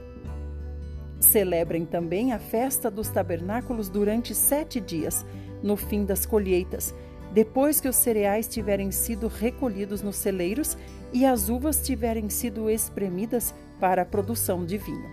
Celebrem 1.19 1.85
também 1.85 2.31
a 2.31 2.39
festa 2.39 2.89
dos 2.89 3.09
tabernáculos 3.09 3.89
durante 3.89 4.33
sete 4.33 4.79
dias, 4.79 5.25
no 5.61 5.75
fim 5.75 6.05
das 6.05 6.25
colheitas, 6.25 6.95
depois 7.33 7.79
que 7.79 7.88
os 7.88 7.95
cereais 7.95 8.48
tiverem 8.48 8.91
sido 8.91 9.27
recolhidos 9.27 10.01
nos 10.01 10.15
celeiros 10.15 10.77
e 11.13 11.25
as 11.25 11.50
uvas 11.50 11.81
tiverem 11.81 12.29
sido 12.29 12.69
espremidas 12.69 13.53
para 13.79 14.01
a 14.01 14.05
produção 14.05 14.65
de 14.65 14.77
vinho. 14.77 15.09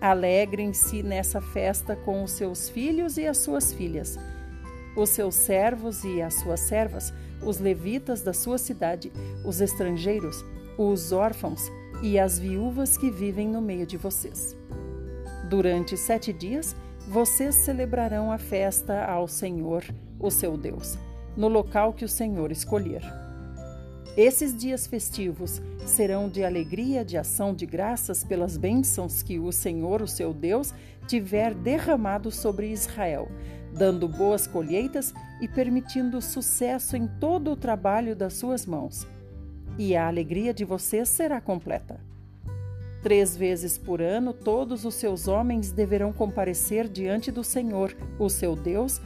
Alegrem-se 0.00 1.02
nessa 1.02 1.40
festa 1.40 1.94
com 1.94 2.24
os 2.24 2.32
seus 2.32 2.68
filhos 2.68 3.16
e 3.16 3.26
as 3.26 3.38
suas 3.38 3.72
filhas. 3.72 4.18
os 4.96 5.10
seus 5.10 5.34
servos 5.34 6.04
e 6.04 6.20
as 6.20 6.34
suas 6.34 6.60
servas, 6.60 7.12
os 7.42 7.58
levitas 7.58 8.22
da 8.22 8.32
sua 8.32 8.58
cidade, 8.58 9.12
os 9.44 9.60
estrangeiros, 9.60 10.44
os 10.76 11.12
órfãos 11.12 11.70
e 12.02 12.18
as 12.18 12.38
viúvas 12.38 12.96
que 12.96 13.10
vivem 13.10 13.48
no 13.48 13.60
meio 13.60 13.86
de 13.86 13.96
vocês. 13.96 14.56
Durante 15.48 15.96
sete 15.96 16.32
dias, 16.32 16.74
vocês 17.08 17.54
celebrarão 17.54 18.30
a 18.30 18.38
festa 18.38 19.04
ao 19.04 19.26
Senhor, 19.26 19.84
o 20.18 20.30
seu 20.30 20.56
Deus, 20.56 20.96
no 21.36 21.48
local 21.48 21.92
que 21.92 22.04
o 22.04 22.08
Senhor 22.08 22.50
escolher. 22.52 23.02
Esses 24.16 24.54
dias 24.54 24.86
festivos 24.86 25.62
serão 25.86 26.28
de 26.28 26.44
alegria, 26.44 27.02
de 27.04 27.16
ação 27.16 27.54
de 27.54 27.64
graças 27.64 28.22
pelas 28.22 28.58
bênçãos 28.58 29.22
que 29.22 29.38
o 29.38 29.50
Senhor, 29.50 30.02
o 30.02 30.06
seu 30.06 30.34
Deus, 30.34 30.74
tiver 31.06 31.54
derramado 31.54 32.30
sobre 32.30 32.70
Israel, 32.70 33.28
dando 33.72 34.06
boas 34.06 34.46
colheitas 34.46 35.14
e 35.40 35.48
permitindo 35.48 36.20
sucesso 36.20 36.94
em 36.94 37.06
todo 37.06 37.52
o 37.52 37.56
trabalho 37.56 38.14
das 38.14 38.34
suas 38.34 38.66
mãos. 38.66 39.06
E 39.78 39.96
a 39.96 40.06
alegria 40.06 40.52
de 40.52 40.64
vocês 40.64 41.08
será 41.08 41.40
completa. 41.40 41.98
Três 43.02 43.34
vezes 43.34 43.78
por 43.78 44.00
ano, 44.00 44.32
todos 44.32 44.84
os 44.84 44.94
seus 44.94 45.26
homens 45.26 45.72
deverão 45.72 46.12
comparecer 46.12 46.86
diante 46.86 47.32
do 47.32 47.42
Senhor, 47.42 47.96
o 48.18 48.28
seu 48.28 48.54
Deus, 48.54 49.00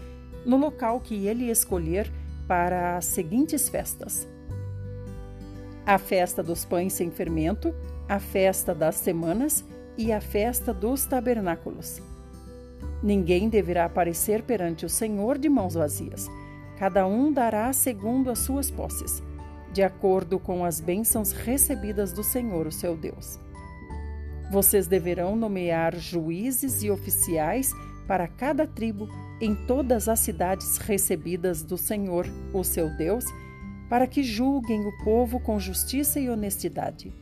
no 0.44 0.56
local 0.56 1.00
que 1.00 1.26
ele 1.26 1.50
escolher 1.50 2.12
para 2.46 2.96
as 2.96 3.04
seguintes 3.04 3.68
festas: 3.68 4.28
a 5.84 5.98
festa 5.98 6.42
dos 6.42 6.64
pães 6.64 6.92
sem 6.92 7.10
fermento, 7.10 7.74
a 8.08 8.18
festa 8.18 8.74
das 8.74 8.96
semanas 8.96 9.64
e 9.96 10.12
a 10.12 10.20
festa 10.20 10.72
dos 10.72 11.04
tabernáculos. 11.06 12.02
Ninguém 13.02 13.48
deverá 13.48 13.84
aparecer 13.84 14.42
perante 14.42 14.84
o 14.84 14.88
Senhor 14.88 15.38
de 15.38 15.48
mãos 15.48 15.74
vazias. 15.74 16.28
Cada 16.78 17.06
um 17.06 17.32
dará 17.32 17.72
segundo 17.72 18.30
as 18.30 18.40
suas 18.40 18.70
posses, 18.70 19.22
de 19.72 19.82
acordo 19.82 20.38
com 20.38 20.64
as 20.64 20.80
bênçãos 20.80 21.32
recebidas 21.32 22.12
do 22.12 22.22
Senhor, 22.22 22.66
o 22.66 22.72
seu 22.72 22.96
Deus. 22.96 23.38
Vocês 24.50 24.86
deverão 24.86 25.36
nomear 25.36 25.96
juízes 25.96 26.82
e 26.82 26.90
oficiais 26.90 27.72
para 28.06 28.28
cada 28.28 28.66
tribo 28.66 29.08
em 29.40 29.54
todas 29.54 30.08
as 30.08 30.20
cidades 30.20 30.78
recebidas 30.78 31.62
do 31.62 31.76
Senhor, 31.76 32.26
o 32.52 32.64
seu 32.64 32.88
Deus, 32.96 33.24
para 33.88 34.06
que 34.06 34.22
julguem 34.22 34.86
o 34.86 35.04
povo 35.04 35.38
com 35.38 35.60
justiça 35.60 36.18
e 36.18 36.28
honestidade. 36.28 37.12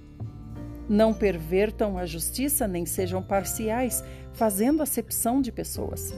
Não 0.89 1.13
pervertam 1.13 1.99
a 1.99 2.07
justiça 2.07 2.69
nem 2.69 2.87
sejam 2.87 3.23
parciais, 3.23 4.05
fazendo 4.33 4.83
acepção 4.83 5.41
de 5.41 5.51
pessoas. 5.51 6.15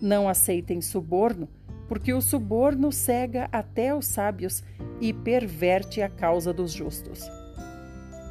Não 0.00 0.28
aceitem 0.28 0.80
suborno, 0.80 1.48
porque 1.88 2.12
o 2.12 2.20
suborno 2.20 2.92
cega 2.92 3.48
até 3.50 3.94
os 3.94 4.06
sábios 4.06 4.62
e 5.00 5.12
perverte 5.12 6.00
a 6.00 6.08
causa 6.08 6.52
dos 6.52 6.72
justos. 6.72 7.28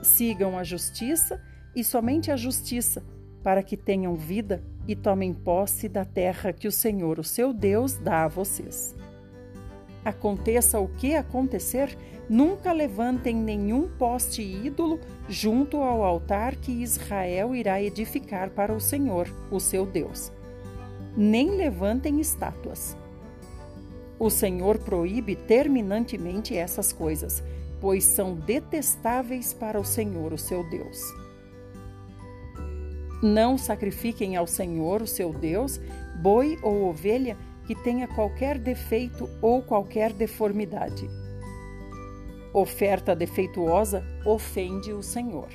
Sigam 0.02 0.58
a 0.58 0.64
justiça 0.64 1.42
e 1.76 1.84
somente 1.84 2.32
a 2.32 2.36
justiça, 2.36 3.04
para 3.44 3.62
que 3.62 3.76
tenham 3.76 4.16
vida 4.16 4.64
e 4.88 4.96
tomem 4.96 5.34
posse 5.34 5.90
da 5.90 6.06
terra 6.06 6.54
que 6.54 6.68
o 6.68 6.72
Senhor, 6.72 7.20
o 7.20 7.24
seu 7.24 7.52
Deus, 7.52 7.98
dá 7.98 8.24
a 8.24 8.28
vocês. 8.28 8.96
Aconteça 10.06 10.80
o 10.80 10.88
que 10.88 11.16
acontecer, 11.16 11.98
nunca 12.30 12.72
levantem 12.72 13.36
nenhum 13.36 13.90
poste 13.90 14.42
ídolo 14.42 15.00
junto 15.28 15.78
ao 15.78 16.04
altar 16.04 16.56
que 16.56 16.72
Israel 16.72 17.54
irá 17.54 17.82
edificar 17.82 18.50
para 18.52 18.74
o 18.74 18.80
Senhor, 18.80 19.28
o 19.52 19.60
seu 19.60 19.86
Deus. 19.86 20.32
Nem 21.16 21.52
levantem 21.52 22.22
estátuas. 22.22 22.96
O 24.18 24.30
Senhor 24.30 24.80
proíbe 24.80 25.36
terminantemente 25.36 26.56
essas 26.56 26.94
coisas, 26.94 27.44
pois 27.82 28.04
são 28.04 28.34
detestáveis 28.34 29.54
para 29.54 29.80
o 29.80 29.84
Senhor, 29.86 30.32
o 30.32 30.38
seu 30.38 30.68
Deus. 30.70 31.02
Não 33.22 33.58
sacrifiquem 33.58 34.36
ao 34.36 34.46
Senhor, 34.46 35.02
o 35.02 35.08
seu 35.08 35.34
Deus, 35.34 35.80
boi 36.22 36.58
ou 36.62 36.90
ovelha 36.90 37.38
que 37.66 37.76
tenha 37.76 38.08
qualquer 38.08 38.58
defeito 38.58 39.30
ou 39.42 39.62
qualquer 39.62 40.14
deformidade. 40.14 41.10
Oferta 42.54 43.16
defeituosa 43.16 44.04
ofende 44.26 44.94
o 44.94 45.04
Senhor. 45.04 45.50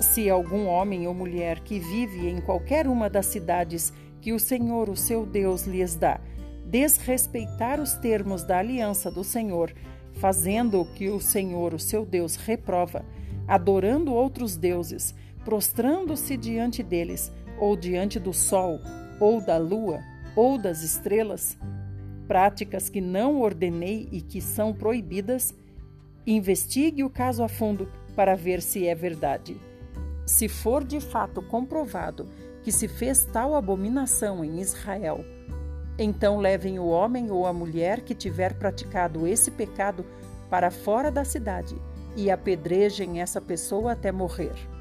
Se 0.00 0.28
algum 0.28 0.66
homem 0.66 1.06
ou 1.06 1.14
mulher 1.14 1.60
que 1.60 1.78
vive 1.78 2.28
em 2.28 2.40
qualquer 2.40 2.86
uma 2.86 3.08
das 3.08 3.26
cidades 3.26 3.92
que 4.20 4.32
o 4.32 4.40
Senhor, 4.40 4.90
o 4.90 4.96
seu 4.96 5.24
Deus, 5.24 5.62
lhes 5.62 5.94
dá, 5.94 6.20
desrespeitar 6.66 7.80
os 7.80 7.94
termos 7.94 8.42
da 8.42 8.58
aliança 8.58 9.10
do 9.10 9.22
Senhor, 9.22 9.72
fazendo 10.14 10.80
o 10.80 10.84
que 10.84 11.08
o 11.08 11.20
Senhor, 11.20 11.72
o 11.72 11.78
seu 11.78 12.04
Deus, 12.04 12.36
reprova, 12.36 13.04
adorando 13.46 14.12
outros 14.12 14.56
deuses, 14.56 15.14
prostrando-se 15.46 16.36
diante 16.36 16.82
deles, 16.82 17.32
ou 17.56 17.76
diante 17.76 18.18
do 18.18 18.32
sol, 18.32 18.80
ou 19.20 19.40
da 19.40 19.56
lua, 19.56 20.02
ou 20.34 20.58
das 20.58 20.82
estrelas, 20.82 21.56
práticas 22.26 22.88
que 22.88 23.00
não 23.00 23.40
ordenei 23.40 24.08
e 24.10 24.20
que 24.20 24.40
são 24.40 24.74
proibidas, 24.74 25.54
investigue 26.26 27.04
o 27.04 27.08
caso 27.08 27.44
a 27.44 27.48
fundo 27.48 27.88
para 28.16 28.34
ver 28.34 28.60
se 28.60 28.88
é 28.88 28.94
verdade. 28.94 29.56
Se 30.26 30.48
for 30.48 30.82
de 30.82 31.00
fato 31.00 31.40
comprovado 31.40 32.26
que 32.64 32.72
se 32.72 32.88
fez 32.88 33.24
tal 33.26 33.54
abominação 33.54 34.44
em 34.44 34.60
Israel, 34.60 35.24
então 35.96 36.38
levem 36.38 36.80
o 36.80 36.88
homem 36.88 37.30
ou 37.30 37.46
a 37.46 37.52
mulher 37.52 38.00
que 38.00 38.16
tiver 38.16 38.54
praticado 38.54 39.24
esse 39.28 39.52
pecado 39.52 40.04
para 40.50 40.72
fora 40.72 41.08
da 41.08 41.24
cidade 41.24 41.76
e 42.16 42.32
apedrejem 42.32 43.20
essa 43.20 43.40
pessoa 43.40 43.92
até 43.92 44.10
morrer. 44.10 44.75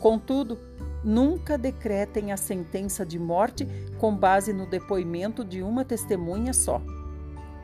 Contudo, 0.00 0.58
nunca 1.02 1.56
decretem 1.56 2.32
a 2.32 2.36
sentença 2.36 3.04
de 3.04 3.18
morte 3.18 3.66
com 3.98 4.14
base 4.14 4.52
no 4.52 4.66
depoimento 4.66 5.44
de 5.44 5.62
uma 5.62 5.84
testemunha 5.84 6.52
só. 6.52 6.82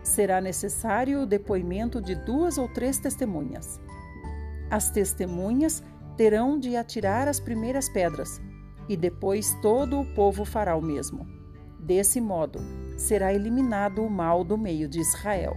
Será 0.02 0.40
necessário 0.40 1.22
o 1.22 1.26
depoimento 1.26 2.00
de 2.00 2.14
duas 2.14 2.58
ou 2.58 2.68
três 2.68 2.98
testemunhas. 2.98 3.80
As 4.70 4.90
testemunhas 4.90 5.82
terão 6.16 6.58
de 6.58 6.76
atirar 6.76 7.28
as 7.28 7.38
primeiras 7.38 7.88
pedras, 7.88 8.40
e 8.88 8.96
depois 8.96 9.54
todo 9.60 10.00
o 10.00 10.14
povo 10.14 10.44
fará 10.44 10.76
o 10.76 10.82
mesmo. 10.82 11.26
Desse 11.78 12.20
modo, 12.20 12.60
será 12.96 13.32
eliminado 13.32 14.04
o 14.04 14.10
mal 14.10 14.44
do 14.44 14.56
meio 14.56 14.88
de 14.88 15.00
Israel. 15.00 15.56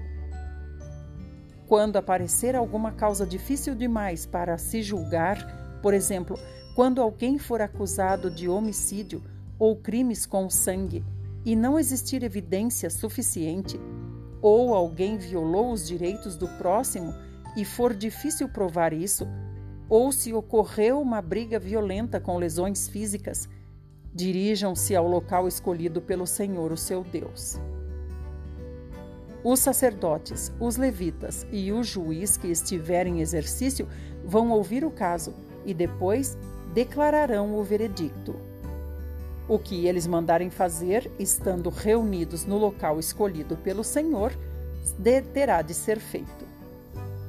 Quando 1.67 1.97
aparecer 1.97 2.55
alguma 2.55 2.91
causa 2.91 3.25
difícil 3.25 3.73
demais 3.75 4.25
para 4.25 4.57
se 4.57 4.81
julgar, 4.81 5.79
por 5.81 5.93
exemplo, 5.93 6.38
quando 6.75 7.01
alguém 7.01 7.39
for 7.39 7.61
acusado 7.61 8.29
de 8.29 8.49
homicídio 8.49 9.23
ou 9.57 9.77
crimes 9.77 10.25
com 10.25 10.49
sangue 10.49 11.05
e 11.45 11.55
não 11.55 11.79
existir 11.79 12.21
evidência 12.21 12.89
suficiente, 12.89 13.79
ou 14.41 14.73
alguém 14.73 15.17
violou 15.17 15.71
os 15.71 15.88
direitos 15.88 16.35
do 16.35 16.49
próximo 16.57 17.13
e 17.55 17.63
for 17.63 17.93
difícil 17.93 18.49
provar 18.49 18.91
isso, 18.91 19.25
ou 19.88 20.11
se 20.11 20.33
ocorreu 20.33 20.99
uma 20.99 21.21
briga 21.21 21.57
violenta 21.57 22.19
com 22.19 22.38
lesões 22.38 22.89
físicas, 22.89 23.47
dirijam-se 24.13 24.93
ao 24.95 25.07
local 25.07 25.47
escolhido 25.47 26.01
pelo 26.01 26.27
Senhor, 26.27 26.73
o 26.73 26.77
seu 26.77 27.05
Deus. 27.05 27.57
Os 29.41 29.59
sacerdotes, 29.59 30.51
os 30.59 30.75
levitas 30.75 31.47
e 31.51 31.71
o 31.71 31.83
juiz 31.83 32.35
que 32.35 32.47
estiver 32.47 33.07
em 33.07 33.21
exercício 33.21 33.88
vão 34.25 34.49
ouvir 34.51 34.83
o 34.83 34.91
caso 34.91 35.33
e 35.65 35.73
depois 35.73 36.38
declararão 36.75 37.57
o 37.57 37.63
veredicto. 37.63 38.35
O 39.47 39.57
que 39.57 39.88
eles 39.88 40.05
mandarem 40.05 40.49
fazer, 40.49 41.09
estando 41.17 41.69
reunidos 41.69 42.45
no 42.45 42.57
local 42.57 42.99
escolhido 42.99 43.55
pelo 43.55 43.83
Senhor, 43.83 44.33
terá 45.33 45.61
de 45.61 45.73
ser 45.73 45.99
feito. 45.99 46.45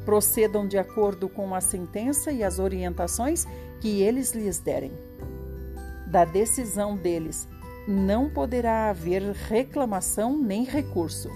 Procedam 0.04 0.66
de 0.66 0.76
acordo 0.76 1.28
com 1.28 1.54
a 1.54 1.61
sentença 1.61 2.32
e 2.32 2.42
as 2.42 2.59
orientações 2.59 3.46
que 3.80 4.02
eles 4.02 4.32
lhes 4.32 4.59
derem. 4.59 4.92
Da 6.09 6.24
decisão 6.24 6.96
deles 6.96 7.46
não 7.87 8.28
poderá 8.28 8.90
haver 8.90 9.22
reclamação 9.22 10.37
nem 10.37 10.64
recurso. 10.64 11.30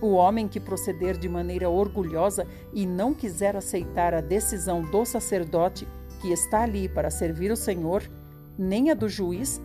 O 0.00 0.12
homem 0.12 0.48
que 0.48 0.60
proceder 0.60 1.18
de 1.18 1.28
maneira 1.28 1.68
orgulhosa 1.68 2.46
e 2.72 2.86
não 2.86 3.12
quiser 3.12 3.54
aceitar 3.54 4.14
a 4.14 4.20
decisão 4.20 4.82
do 4.82 5.04
sacerdote 5.04 5.86
que 6.20 6.32
está 6.32 6.62
ali 6.62 6.88
para 6.88 7.10
servir 7.10 7.50
o 7.50 7.56
Senhor, 7.56 8.02
nem 8.58 8.90
a 8.90 8.94
do 8.94 9.08
juiz, 9.08 9.60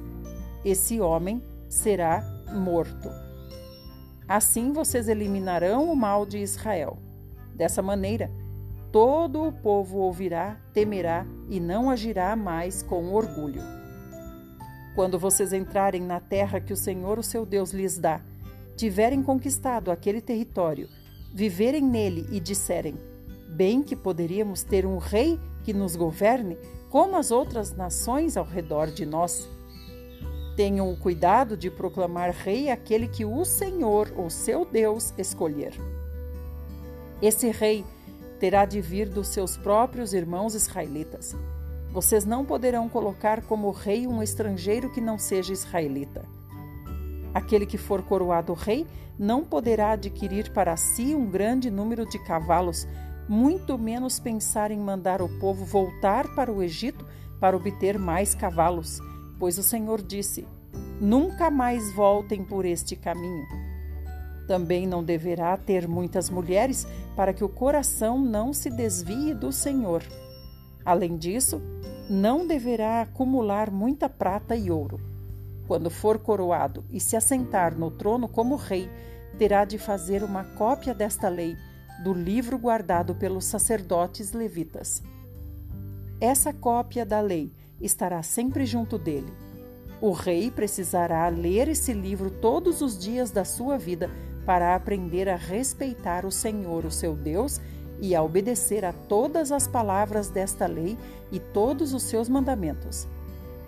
esse 0.64 1.00
homem 1.00 1.42
será 1.70 2.24
morto. 2.54 3.10
Assim 4.28 4.72
vocês 4.72 5.08
eliminarão 5.08 5.92
o 5.92 5.96
mal 5.96 6.26
de 6.26 6.38
Israel. 6.38 6.98
Dessa 7.56 7.82
maneira, 7.82 8.32
todo 8.92 9.44
o 9.44 9.52
povo 9.52 10.00
ouvirá, 10.00 10.58
temerá 10.74 11.26
e 11.50 11.60
não 11.60 11.90
agirá 11.90 12.36
mais 12.36 12.84
com 12.84 13.14
orgulho. 13.14 13.62
Quando 14.96 15.18
vocês 15.18 15.54
entrarem 15.54 16.02
na 16.02 16.20
terra 16.20 16.60
que 16.60 16.74
o 16.74 16.78
Senhor, 16.78 17.18
o 17.18 17.24
seu 17.24 17.46
Deus, 17.46 17.72
lhes 17.72 17.98
dá, 17.98 18.22
tiverem 18.76 19.24
conquistado 19.24 19.92
aquele 19.92 20.22
território, 20.22 20.90
viverem 21.34 21.82
nele 21.82 22.28
e 22.32 22.40
disserem: 22.40 22.96
Bem 23.52 23.84
que 23.84 23.96
poderíamos 23.96 24.64
ter 24.64 24.86
um 24.86 24.98
rei 24.98 25.40
que 25.64 25.74
nos 25.74 25.96
governe, 25.96 26.58
como 26.90 27.18
as 27.18 27.32
outras 27.32 27.76
nações 27.76 28.38
ao 28.38 28.46
redor 28.46 28.88
de 28.88 29.06
nós. 29.06 29.48
Tenham 30.56 30.92
o 30.92 30.98
cuidado 30.98 31.58
de 31.58 31.70
proclamar 31.70 32.32
rei 32.32 32.70
aquele 32.70 33.08
que 33.08 33.26
o 33.26 33.44
Senhor, 33.44 34.12
o 34.18 34.30
seu 34.30 34.66
Deus, 34.66 35.14
escolher. 35.18 35.74
Esse 37.22 37.52
rei 37.52 37.86
terá 38.40 38.66
de 38.66 38.82
vir 38.82 39.08
dos 39.08 39.28
seus 39.28 39.56
próprios 39.58 40.14
irmãos 40.14 40.56
israelitas. 40.56 41.36
Vocês 41.92 42.26
não 42.26 42.46
poderão 42.46 42.88
colocar 42.88 43.44
como 43.44 43.70
rei 43.70 44.08
um 44.08 44.24
estrangeiro 44.24 44.90
que 44.90 45.02
não 45.02 45.20
seja 45.20 45.52
israelita. 45.54 46.26
Aquele 47.34 47.66
que 47.66 47.78
for 47.78 48.02
coroado 48.02 48.54
rei 48.54 48.88
não 49.20 49.44
poderá 49.44 49.92
adquirir 49.92 50.52
para 50.52 50.76
si 50.76 51.14
um 51.14 51.30
grande 51.30 51.70
número 51.70 52.06
de 52.08 52.18
cavalos, 52.18 52.88
muito 53.28 53.78
menos 53.78 54.20
pensar 54.20 54.72
em 54.72 54.80
mandar 54.80 55.22
o 55.22 55.30
povo 55.40 55.66
voltar 55.66 56.36
para 56.36 56.52
o 56.52 56.62
Egito 56.62 57.06
para 57.40 57.56
obter 57.56 57.98
mais 57.98 58.36
cavalos, 58.36 59.00
pois 59.40 59.58
o 59.58 59.64
Senhor 59.64 60.02
disse: 60.02 60.48
Nunca 61.00 61.50
mais 61.50 61.94
voltem 61.94 62.44
por 62.44 62.66
este 62.66 62.96
caminho. 62.96 63.46
Também 64.48 64.86
não 64.86 65.04
deverá 65.04 65.56
ter 65.58 65.88
muitas 65.88 66.30
mulheres, 66.30 66.86
para 67.16 67.34
que 67.34 67.44
o 67.44 67.50
coração 67.50 68.20
não 68.20 68.54
se 68.54 68.70
desvie 68.70 69.34
do 69.34 69.52
Senhor. 69.52 70.04
Além 70.84 71.18
disso, 71.18 71.62
não 72.10 72.46
deverá 72.46 73.02
acumular 73.02 73.72
muita 73.72 74.10
prata 74.10 74.56
e 74.56 74.70
ouro. 74.70 75.00
Quando 75.68 75.90
for 75.90 76.20
coroado 76.20 76.84
e 76.92 77.00
se 77.00 77.16
assentar 77.16 77.78
no 77.78 77.90
trono 77.90 78.28
como 78.28 78.56
rei, 78.56 78.90
terá 79.38 79.64
de 79.64 79.78
fazer 79.78 80.22
uma 80.24 80.44
cópia 80.44 80.94
desta 80.94 81.30
lei 81.30 81.56
do 82.04 82.14
livro 82.14 82.58
guardado 82.58 83.14
pelos 83.14 83.46
sacerdotes 83.46 84.32
levitas. 84.32 85.04
Essa 86.20 86.52
cópia 86.52 87.06
da 87.06 87.22
lei 87.22 87.52
estará 87.80 88.24
sempre 88.24 88.66
junto 88.66 88.98
dele. 88.98 89.32
O 90.02 90.12
rei 90.12 90.50
precisará 90.50 91.28
ler 91.30 91.68
esse 91.68 91.94
livro 91.94 92.32
todos 92.32 92.82
os 92.82 92.98
dias 92.98 93.30
da 93.30 93.46
sua 93.46 93.78
vida 93.78 94.10
para 94.46 94.76
aprender 94.76 95.30
a 95.30 95.36
respeitar 95.36 96.26
o 96.26 96.32
Senhor, 96.32 96.86
o 96.86 96.92
seu 96.92 97.16
Deus, 97.16 97.62
e 98.02 98.16
a 98.16 98.24
obedecer 98.24 98.84
a 98.84 98.92
todas 98.92 99.52
as 99.52 99.68
palavras 99.68 100.28
desta 100.28 100.66
lei 100.66 100.98
e 101.32 101.40
todos 101.40 101.94
os 101.94 102.02
seus 102.02 102.28
mandamentos. 102.28 103.08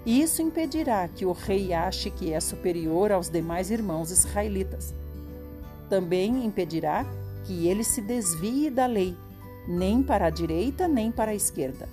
Isso 0.03 0.41
impedirá 0.41 1.07
que 1.07 1.23
o 1.23 1.31
rei 1.31 1.71
ache 1.71 2.09
que 2.09 2.33
é 2.33 2.39
superior 2.39 3.11
aos 3.11 3.29
demais 3.29 3.69
irmãos 3.69 4.09
israelitas. 4.09 4.93
Também 5.87 6.43
impedirá 6.43 7.05
que 7.43 7.67
ele 7.67 7.83
se 7.83 8.01
desvie 8.01 8.69
da 8.69 8.85
lei, 8.85 9.15
nem 9.67 10.03
para 10.03 10.27
a 10.27 10.29
direita 10.29 10.87
nem 10.87 11.11
para 11.11 11.31
a 11.31 11.35
esquerda. 11.35 11.87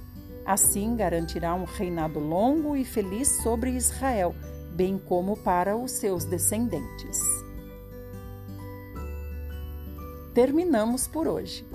Assim 0.45 0.97
garantirá 0.97 1.55
um 1.55 1.65
reinado 1.65 2.19
longo 2.19 2.77
e 2.77 2.85
feliz 2.85 3.29
sobre 3.43 3.71
Israel, 3.71 4.35
bem 4.73 4.99
como 4.99 5.37
para 5.37 5.77
os 5.77 5.93
seus 5.93 6.25
descendentes. 6.25 7.21
Terminamos 10.35 11.07
por 11.07 11.29
hoje. 11.29 11.67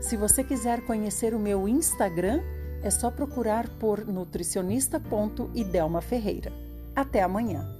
Se 0.00 0.16
você 0.16 0.42
quiser 0.42 0.84
conhecer 0.84 1.34
o 1.34 1.38
meu 1.38 1.68
Instagram, 1.68 2.40
é 2.82 2.90
só 2.90 3.10
procurar 3.10 3.68
por 3.68 4.06
nutricionista.idelma 4.06 6.00
Ferreira. 6.00 6.52
Até 6.94 7.22
amanhã! 7.22 7.77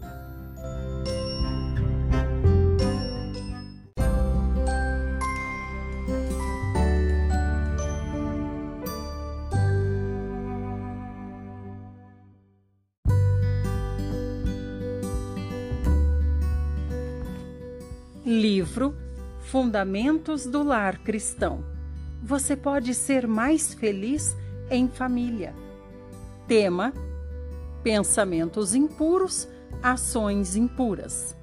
Livro 18.29 18.95
Fundamentos 19.41 20.45
do 20.45 20.63
Lar 20.63 20.99
Cristão. 20.99 21.65
Você 22.23 22.55
pode 22.55 22.95
ser 22.95 23.27
mais 23.27 23.73
feliz 23.73 24.37
em 24.71 24.87
família. 24.87 25.55
Tema: 26.47 26.93
Pensamentos 27.83 28.75
impuros, 28.75 29.49
ações 29.83 30.57
impuras. 30.57 31.35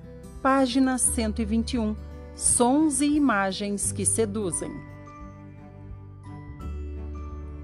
Página 0.43 0.99
121. 0.99 1.95
Sons 2.35 3.01
e 3.01 3.15
imagens 3.15 3.91
que 3.91 4.05
seduzem. 4.05 4.71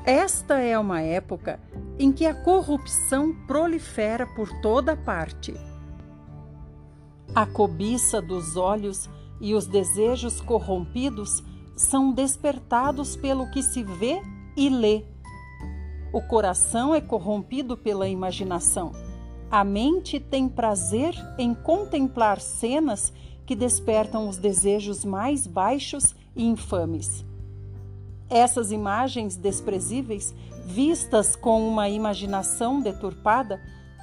Esta 0.03 0.57
é 0.61 0.79
uma 0.79 1.01
época 1.01 1.59
em 1.99 2.11
que 2.11 2.25
a 2.25 2.33
corrupção 2.33 3.35
prolifera 3.45 4.25
por 4.25 4.49
toda 4.63 4.97
parte. 4.97 5.53
A 7.33 7.45
cobiça 7.45 8.21
dos 8.21 8.57
olhos 8.57 9.09
e 9.39 9.55
os 9.55 9.65
desejos 9.65 10.41
corrompidos 10.41 11.41
são 11.77 12.11
despertados 12.11 13.15
pelo 13.15 13.49
que 13.51 13.63
se 13.63 13.83
vê 13.83 14.21
e 14.57 14.69
lê. 14.69 15.05
O 16.11 16.21
coração 16.21 16.93
é 16.93 16.99
corrompido 16.99 17.77
pela 17.77 18.09
imaginação. 18.09 18.91
A 19.49 19.63
mente 19.63 20.19
tem 20.19 20.49
prazer 20.49 21.15
em 21.37 21.53
contemplar 21.53 22.41
cenas 22.41 23.13
que 23.45 23.55
despertam 23.55 24.27
os 24.27 24.37
desejos 24.37 25.05
mais 25.05 25.47
baixos 25.47 26.13
e 26.35 26.45
infames. 26.45 27.25
Essas 28.29 28.73
imagens 28.73 29.37
desprezíveis, 29.37 30.35
vistas 30.65 31.37
com 31.37 31.65
uma 31.65 31.87
imaginação 31.87 32.81
deturpada, 32.81 33.61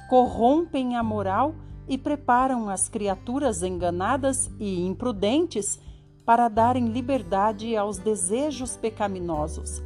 corrompem 0.09 0.95
a 0.95 1.03
moral 1.03 1.53
e 1.89 1.97
preparam 1.97 2.69
as 2.69 2.87
criaturas 2.87 3.63
enganadas 3.63 4.49
e 4.59 4.85
imprudentes 4.85 5.79
para 6.23 6.47
darem 6.47 6.89
liberdade 6.89 7.75
aos 7.75 7.97
desejos 7.97 8.77
pecaminosos. 8.77 9.81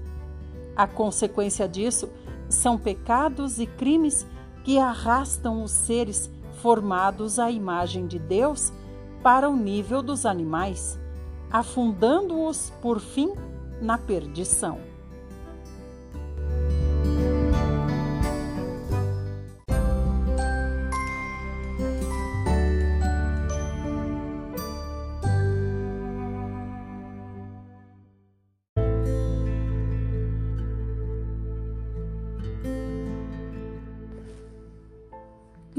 A 0.76 0.86
consequência 0.86 1.68
disso 1.68 2.10
são 2.50 2.78
pecados 2.78 3.58
e 3.58 3.66
crimes 3.66 4.28
que 4.66 4.78
arrastam 4.78 5.63
os 5.63 5.72
seres 5.72 6.30
formados 6.62 7.39
à 7.39 7.50
imagem 7.50 8.06
de 8.06 8.20
Deus 8.20 8.74
para 9.24 9.50
o 9.50 9.56
nível 9.56 10.04
dos 10.04 10.26
animais, 10.26 11.00
afundando-os, 11.50 12.70
por 12.82 13.00
fim, 13.00 13.34
na 13.82 13.98
perdição. 13.98 14.92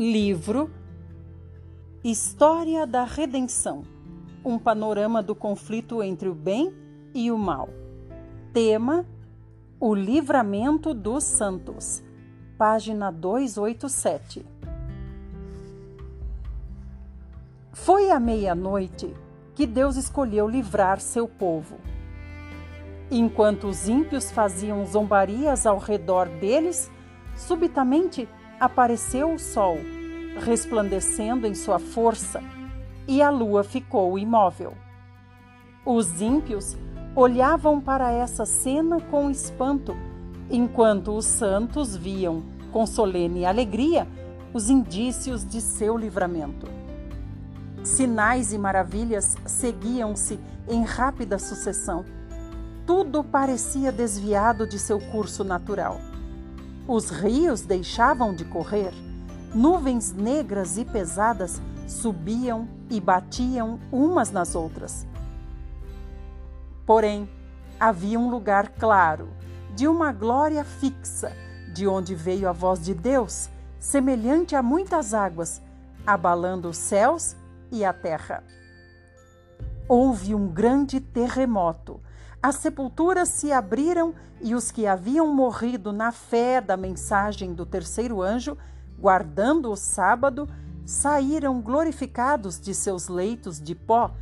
Livro 0.05 0.71
História 2.05 2.87
da 2.87 3.05
Redenção 3.05 3.85
Um 4.45 4.59
panorama 4.59 5.23
do 5.23 5.35
conflito 5.35 6.03
entre 6.03 6.29
o 6.29 6.35
bem 6.35 6.75
e 7.14 7.33
o 7.33 7.38
mal. 7.38 7.71
Tema: 8.53 9.07
O 9.81 9.95
livramento 9.95 10.93
dos 10.93 11.25
santos. 11.25 12.03
Página 12.59 13.11
287. 13.11 14.45
Foi 17.73 18.11
à 18.11 18.21
meia-noite 18.21 19.11
que 19.55 19.67
Deus 19.67 19.97
escolheu 19.97 20.47
livrar 20.47 21.01
seu 21.01 21.27
povo. 21.27 21.77
Enquanto 23.11 23.69
os 23.69 23.88
ímpios 23.88 24.31
faziam 24.31 24.85
zombarias 24.85 25.64
ao 25.64 25.79
redor 25.79 26.29
deles, 26.29 26.90
subitamente 27.35 28.29
apareceu 28.61 29.35
o 29.35 29.38
sol, 29.38 29.79
resplandecendo 30.45 31.47
em 31.47 31.55
sua 31.55 31.79
força, 31.79 32.43
e 33.07 33.23
a 33.23 33.31
lua 33.31 33.62
ficou 33.62 34.19
imóvel. 34.19 34.75
Os 35.85 36.21
ímpios 36.21 36.77
olhavam 37.14 37.81
para 37.81 38.11
essa 38.11 38.47
cena 38.47 39.01
com 39.01 39.31
espanto, 39.31 39.97
enquanto 40.51 41.17
os 41.17 41.27
santos 41.27 41.97
viam, 41.97 42.43
com 42.73 42.87
solene 42.87 43.45
alegria, 43.45 44.09
os 44.53 44.71
indícios 44.71 45.47
de 45.47 45.61
seu 45.61 45.97
livramento. 45.97 46.67
Sinais 47.85 48.53
e 48.53 48.59
maravilhas 48.59 49.37
seguiam-se 49.45 50.40
em 50.69 50.83
rápida 50.83 51.38
sucessão. 51.38 52.05
Tudo 52.87 53.23
parecia 53.23 53.93
desviado 53.93 54.67
de 54.67 54.79
seu 54.79 54.99
curso 54.99 55.45
natural. 55.45 56.01
Os 56.87 57.09
rios 57.09 57.62
deixavam 57.62 58.35
de 58.35 58.44
correr, 58.44 58.92
nuvens 59.55 60.12
negras 60.12 60.77
e 60.77 60.85
pesadas 60.85 61.61
subiam 61.87 62.68
e 62.90 63.01
batiam 63.01 63.81
umas 63.90 64.31
nas 64.31 64.55
outras. 64.55 65.07
Porém, 66.87 67.29
havia 67.81 68.18
um 68.18 68.29
lugar 68.29 68.68
claro, 68.68 69.29
de 69.75 69.88
uma 69.88 70.12
glória 70.12 70.62
fixa, 70.62 71.33
de 71.73 71.88
onde 71.88 72.14
veio 72.14 72.49
a 72.49 72.53
voz 72.53 72.85
de 72.85 72.92
Deus, 72.92 73.49
semelhante 73.81 74.55
a 74.55 74.62
muitas 74.62 75.14
águas, 75.14 75.62
abalando 76.07 76.68
os 76.68 76.77
céus 76.77 77.35
e 77.73 77.83
a 77.83 77.92
terra. 77.92 78.44
Houve 79.88 80.35
um 80.35 80.49
grande 80.49 81.01
terremoto. 81.01 82.01
As 82.44 82.57
sepulturas 82.57 83.30
se 83.30 83.50
abriram 83.50 84.14
e 84.38 84.54
os 84.54 84.70
que 84.70 84.87
haviam 84.87 85.35
morrido 85.35 85.94
na 85.94 86.12
fé 86.12 86.61
da 86.61 86.76
mensagem 86.76 87.54
do 87.54 87.64
terceiro 87.64 88.20
anjo, 88.20 88.59
guardando 88.98 89.72
o 89.72 89.76
sábado, 89.76 90.46
saíram 90.85 91.59
glorificados 91.62 92.61
de 92.61 92.74
seus 92.74 93.09
leitos 93.09 93.59
de 93.59 93.74
pó 93.74 94.14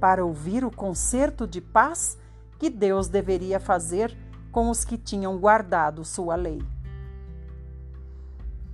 para 0.00 0.24
ouvir 0.24 0.64
o 0.64 0.72
concerto 0.72 1.46
de 1.46 1.60
paz 1.60 2.18
que 2.58 2.68
Deus 2.68 3.06
deveria 3.06 3.60
fazer 3.60 4.12
com 4.50 4.70
os 4.70 4.84
que 4.84 4.98
tinham 4.98 5.38
guardado 5.38 6.04
sua 6.04 6.34
lei. 6.34 6.60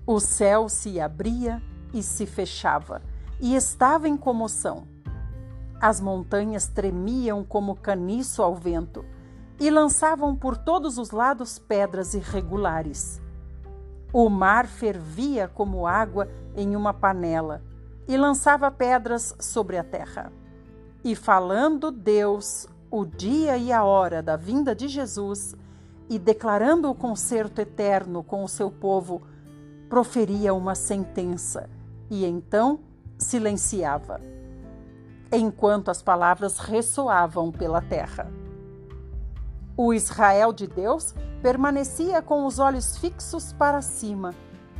O 0.06 0.18
céu 0.18 0.66
se 0.66 0.98
abria 0.98 1.60
e 1.92 2.02
se 2.02 2.24
fechava, 2.24 3.02
e 3.38 3.54
estava 3.54 4.08
em 4.08 4.16
comoção. 4.16 4.93
As 5.84 6.00
montanhas 6.00 6.66
tremiam 6.66 7.44
como 7.44 7.76
caniço 7.76 8.42
ao 8.42 8.54
vento 8.54 9.04
e 9.60 9.68
lançavam 9.68 10.34
por 10.34 10.56
todos 10.56 10.96
os 10.96 11.10
lados 11.10 11.58
pedras 11.58 12.14
irregulares. 12.14 13.20
O 14.10 14.30
mar 14.30 14.66
fervia 14.66 15.46
como 15.46 15.86
água 15.86 16.26
em 16.56 16.74
uma 16.74 16.94
panela 16.94 17.62
e 18.08 18.16
lançava 18.16 18.70
pedras 18.70 19.36
sobre 19.38 19.76
a 19.76 19.84
terra. 19.84 20.32
E 21.04 21.14
falando 21.14 21.90
Deus 21.90 22.66
o 22.90 23.04
dia 23.04 23.58
e 23.58 23.70
a 23.70 23.84
hora 23.84 24.22
da 24.22 24.36
vinda 24.36 24.74
de 24.74 24.88
Jesus 24.88 25.54
e 26.08 26.18
declarando 26.18 26.88
o 26.88 26.94
concerto 26.94 27.60
eterno 27.60 28.24
com 28.24 28.42
o 28.42 28.48
seu 28.48 28.70
povo, 28.70 29.20
proferia 29.90 30.54
uma 30.54 30.74
sentença 30.74 31.68
e 32.08 32.24
então 32.24 32.80
silenciava 33.18 34.18
enquanto 35.36 35.90
as 35.90 36.02
palavras 36.02 36.58
ressoavam 36.58 37.50
pela 37.50 37.80
terra. 37.80 38.30
O 39.76 39.92
Israel 39.92 40.52
de 40.52 40.66
Deus 40.66 41.14
permanecia 41.42 42.22
com 42.22 42.46
os 42.46 42.58
olhos 42.58 42.96
fixos 42.96 43.52
para 43.52 43.82
cima, 43.82 44.32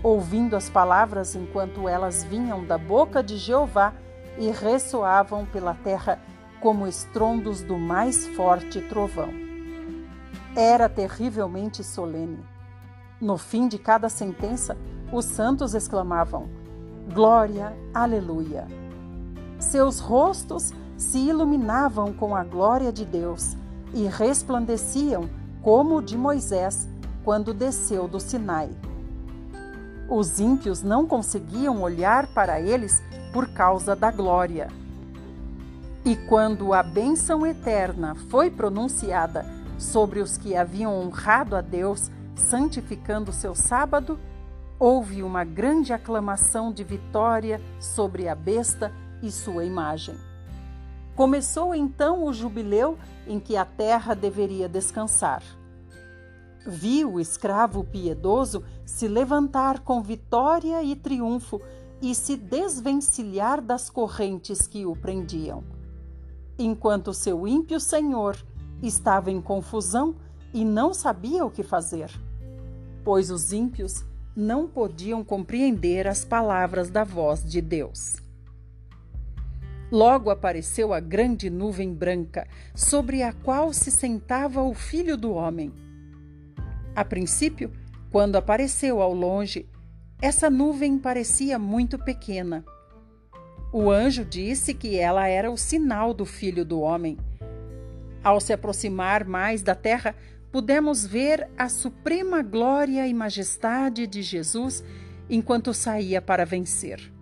ouvindo 0.02 0.54
as 0.54 0.70
palavras 0.70 1.34
enquanto 1.34 1.88
elas 1.88 2.22
vinham 2.22 2.64
da 2.64 2.78
boca 2.78 3.22
de 3.22 3.36
Jeová 3.36 3.92
e 4.38 4.50
ressoavam 4.50 5.44
pela 5.46 5.74
terra 5.74 6.20
como 6.60 6.86
estrondos 6.86 7.62
do 7.62 7.76
mais 7.76 8.26
forte 8.28 8.80
trovão. 8.82 9.28
Era 10.56 10.88
terrivelmente 10.88 11.82
solene. 11.82 12.44
No 13.20 13.36
fim 13.36 13.66
de 13.66 13.78
cada 13.78 14.08
sentença, 14.08 14.76
os 15.12 15.24
santos 15.24 15.74
exclamavam: 15.74 16.48
Glória, 17.12 17.76
Aleluia. 17.92 18.83
Seus 19.58 19.98
rostos 19.98 20.72
se 20.96 21.18
iluminavam 21.18 22.12
com 22.12 22.34
a 22.34 22.44
glória 22.44 22.92
de 22.92 23.04
Deus 23.04 23.56
e 23.92 24.06
resplandeciam 24.06 25.28
como 25.62 25.96
o 25.96 26.02
de 26.02 26.16
Moisés 26.16 26.88
quando 27.24 27.54
desceu 27.54 28.06
do 28.06 28.20
Sinai. 28.20 28.70
Os 30.08 30.38
ímpios 30.38 30.82
não 30.82 31.06
conseguiam 31.06 31.82
olhar 31.82 32.26
para 32.28 32.60
eles 32.60 33.02
por 33.32 33.48
causa 33.48 33.96
da 33.96 34.10
glória. 34.10 34.68
E 36.04 36.14
quando 36.14 36.74
a 36.74 36.82
bênção 36.82 37.46
eterna 37.46 38.14
foi 38.28 38.50
pronunciada 38.50 39.46
sobre 39.78 40.20
os 40.20 40.36
que 40.36 40.54
haviam 40.54 40.94
honrado 40.94 41.56
a 41.56 41.62
Deus, 41.62 42.10
santificando 42.36 43.32
seu 43.32 43.54
sábado, 43.54 44.18
houve 44.78 45.22
uma 45.22 45.44
grande 45.44 45.92
aclamação 45.92 46.70
de 46.70 46.84
vitória 46.84 47.60
sobre 47.80 48.28
a 48.28 48.34
besta 48.34 48.92
e 49.22 49.30
sua 49.30 49.64
imagem. 49.64 50.14
Começou 51.14 51.74
então 51.74 52.24
o 52.24 52.32
jubileu 52.32 52.98
em 53.26 53.38
que 53.38 53.56
a 53.56 53.64
terra 53.64 54.14
deveria 54.14 54.68
descansar. 54.68 55.42
Viu 56.66 57.14
o 57.14 57.20
escravo 57.20 57.84
piedoso 57.84 58.64
se 58.84 59.06
levantar 59.06 59.80
com 59.80 60.02
vitória 60.02 60.82
e 60.82 60.96
triunfo 60.96 61.60
e 62.00 62.14
se 62.14 62.36
desvencilhar 62.36 63.60
das 63.60 63.88
correntes 63.88 64.66
que 64.66 64.84
o 64.84 64.96
prendiam. 64.96 65.62
Enquanto 66.58 67.14
seu 67.14 67.46
ímpio 67.46 67.78
senhor 67.78 68.36
estava 68.82 69.30
em 69.30 69.40
confusão 69.40 70.16
e 70.52 70.64
não 70.64 70.92
sabia 70.92 71.44
o 71.44 71.50
que 71.50 71.62
fazer, 71.62 72.10
pois 73.04 73.30
os 73.30 73.52
ímpios 73.52 74.04
não 74.36 74.66
podiam 74.66 75.22
compreender 75.22 76.08
as 76.08 76.24
palavras 76.24 76.90
da 76.90 77.04
voz 77.04 77.44
de 77.44 77.60
Deus. 77.60 78.23
Logo 79.94 80.28
apareceu 80.28 80.92
a 80.92 80.98
grande 80.98 81.48
nuvem 81.48 81.94
branca, 81.94 82.48
sobre 82.74 83.22
a 83.22 83.32
qual 83.32 83.72
se 83.72 83.92
sentava 83.92 84.60
o 84.60 84.74
filho 84.74 85.16
do 85.16 85.32
homem. 85.32 85.72
A 86.96 87.04
princípio, 87.04 87.70
quando 88.10 88.34
apareceu 88.34 89.00
ao 89.00 89.14
longe, 89.14 89.68
essa 90.20 90.50
nuvem 90.50 90.98
parecia 90.98 91.60
muito 91.60 91.96
pequena. 91.96 92.64
O 93.72 93.88
anjo 93.88 94.24
disse 94.24 94.74
que 94.74 94.98
ela 94.98 95.28
era 95.28 95.48
o 95.48 95.56
sinal 95.56 96.12
do 96.12 96.26
filho 96.26 96.64
do 96.64 96.80
homem. 96.80 97.16
Ao 98.20 98.40
se 98.40 98.52
aproximar 98.52 99.24
mais 99.24 99.62
da 99.62 99.76
terra, 99.76 100.16
pudemos 100.50 101.06
ver 101.06 101.48
a 101.56 101.68
suprema 101.68 102.42
glória 102.42 103.06
e 103.06 103.14
majestade 103.14 104.08
de 104.08 104.22
Jesus 104.22 104.82
enquanto 105.30 105.72
saía 105.72 106.20
para 106.20 106.44
vencer 106.44 107.13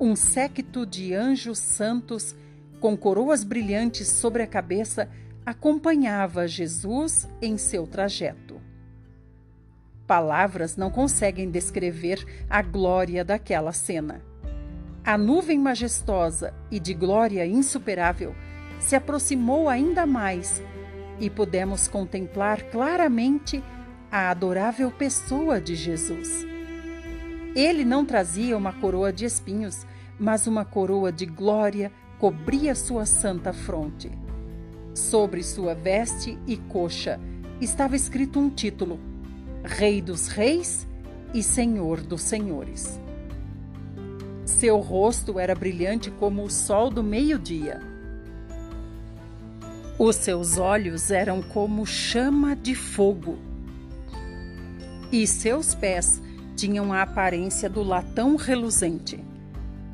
um 0.00 0.16
séquito 0.16 0.86
de 0.86 1.14
anjos 1.14 1.58
santos 1.58 2.34
com 2.80 2.96
coroas 2.96 3.44
brilhantes 3.44 4.08
sobre 4.08 4.42
a 4.42 4.46
cabeça 4.46 5.10
acompanhava 5.44 6.48
Jesus 6.48 7.28
em 7.42 7.58
seu 7.58 7.86
trajeto. 7.86 8.58
Palavras 10.06 10.76
não 10.76 10.90
conseguem 10.90 11.50
descrever 11.50 12.24
a 12.48 12.62
glória 12.62 13.22
daquela 13.22 13.72
cena. 13.72 14.22
A 15.04 15.18
nuvem 15.18 15.58
majestosa 15.58 16.54
e 16.70 16.80
de 16.80 16.94
glória 16.94 17.46
insuperável 17.46 18.34
se 18.78 18.96
aproximou 18.96 19.68
ainda 19.68 20.06
mais 20.06 20.62
e 21.18 21.28
pudemos 21.28 21.86
contemplar 21.86 22.62
claramente 22.70 23.62
a 24.10 24.30
adorável 24.30 24.90
pessoa 24.90 25.60
de 25.60 25.74
Jesus. 25.74 26.49
Ele 27.54 27.84
não 27.84 28.04
trazia 28.04 28.56
uma 28.56 28.72
coroa 28.72 29.12
de 29.12 29.24
espinhos, 29.24 29.86
mas 30.18 30.46
uma 30.46 30.64
coroa 30.64 31.10
de 31.10 31.26
glória 31.26 31.90
cobria 32.18 32.74
sua 32.74 33.04
santa 33.04 33.52
fronte. 33.52 34.10
Sobre 34.94 35.42
sua 35.42 35.74
veste 35.74 36.38
e 36.46 36.56
coxa 36.56 37.18
estava 37.60 37.96
escrito 37.96 38.38
um 38.38 38.50
título: 38.50 39.00
Rei 39.64 40.00
dos 40.00 40.28
Reis 40.28 40.86
e 41.34 41.42
Senhor 41.42 42.00
dos 42.00 42.22
Senhores. 42.22 43.00
Seu 44.44 44.78
rosto 44.78 45.38
era 45.38 45.54
brilhante 45.54 46.10
como 46.10 46.44
o 46.44 46.50
sol 46.50 46.90
do 46.90 47.02
meio-dia. 47.02 47.80
Os 49.98 50.16
seus 50.16 50.58
olhos 50.58 51.10
eram 51.10 51.42
como 51.42 51.86
chama 51.86 52.54
de 52.54 52.74
fogo. 52.74 53.38
E 55.12 55.26
seus 55.26 55.74
pés 55.74 56.20
tinham 56.60 56.92
a 56.92 57.00
aparência 57.00 57.70
do 57.70 57.82
latão 57.82 58.36
reluzente. 58.36 59.24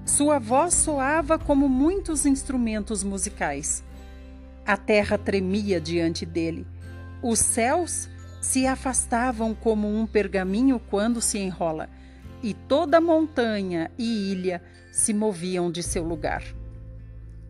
Sua 0.04 0.40
voz 0.40 0.74
soava 0.74 1.38
como 1.38 1.68
muitos 1.68 2.26
instrumentos 2.26 3.04
musicais. 3.04 3.84
A 4.66 4.76
terra 4.76 5.16
tremia 5.16 5.80
diante 5.80 6.26
dele. 6.26 6.66
Os 7.22 7.38
céus 7.38 8.08
se 8.40 8.66
afastavam 8.66 9.54
como 9.54 9.88
um 9.88 10.08
pergaminho 10.08 10.80
quando 10.90 11.20
se 11.20 11.38
enrola, 11.38 11.88
e 12.42 12.52
toda 12.52 13.00
montanha 13.00 13.88
e 13.96 14.32
ilha 14.32 14.60
se 14.90 15.14
moviam 15.14 15.70
de 15.70 15.84
seu 15.84 16.02
lugar. 16.02 16.42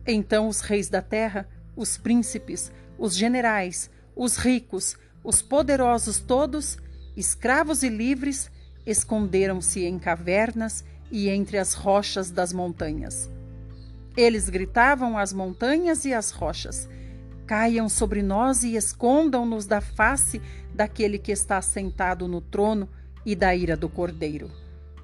Então 0.05 0.47
os 0.47 0.61
reis 0.61 0.89
da 0.89 1.01
terra, 1.01 1.49
os 1.75 1.97
príncipes, 1.97 2.71
os 2.99 3.15
generais, 3.15 3.89
os 4.15 4.37
ricos, 4.37 4.95
os 5.23 5.41
poderosos 5.41 6.19
todos, 6.19 6.77
escravos 7.15 7.81
e 7.81 7.89
livres, 7.89 8.51
esconderam-se 8.87 9.83
em 9.83 9.99
cavernas 9.99 10.83
e 11.11 11.29
entre 11.29 11.57
as 11.57 11.73
rochas 11.73 12.31
das 12.31 12.51
montanhas. 12.53 13.29
Eles 14.15 14.49
gritavam 14.49 15.17
às 15.17 15.31
montanhas 15.31 16.05
e 16.05 16.13
às 16.13 16.31
rochas: 16.31 16.89
Caiam 17.45 17.87
sobre 17.87 18.23
nós 18.23 18.63
e 18.63 18.75
escondam-nos 18.75 19.65
da 19.65 19.81
face 19.81 20.41
daquele 20.73 21.19
que 21.19 21.31
está 21.31 21.61
sentado 21.61 22.27
no 22.27 22.41
trono 22.41 22.89
e 23.25 23.35
da 23.35 23.53
ira 23.53 23.75
do 23.75 23.89
cordeiro. 23.89 24.49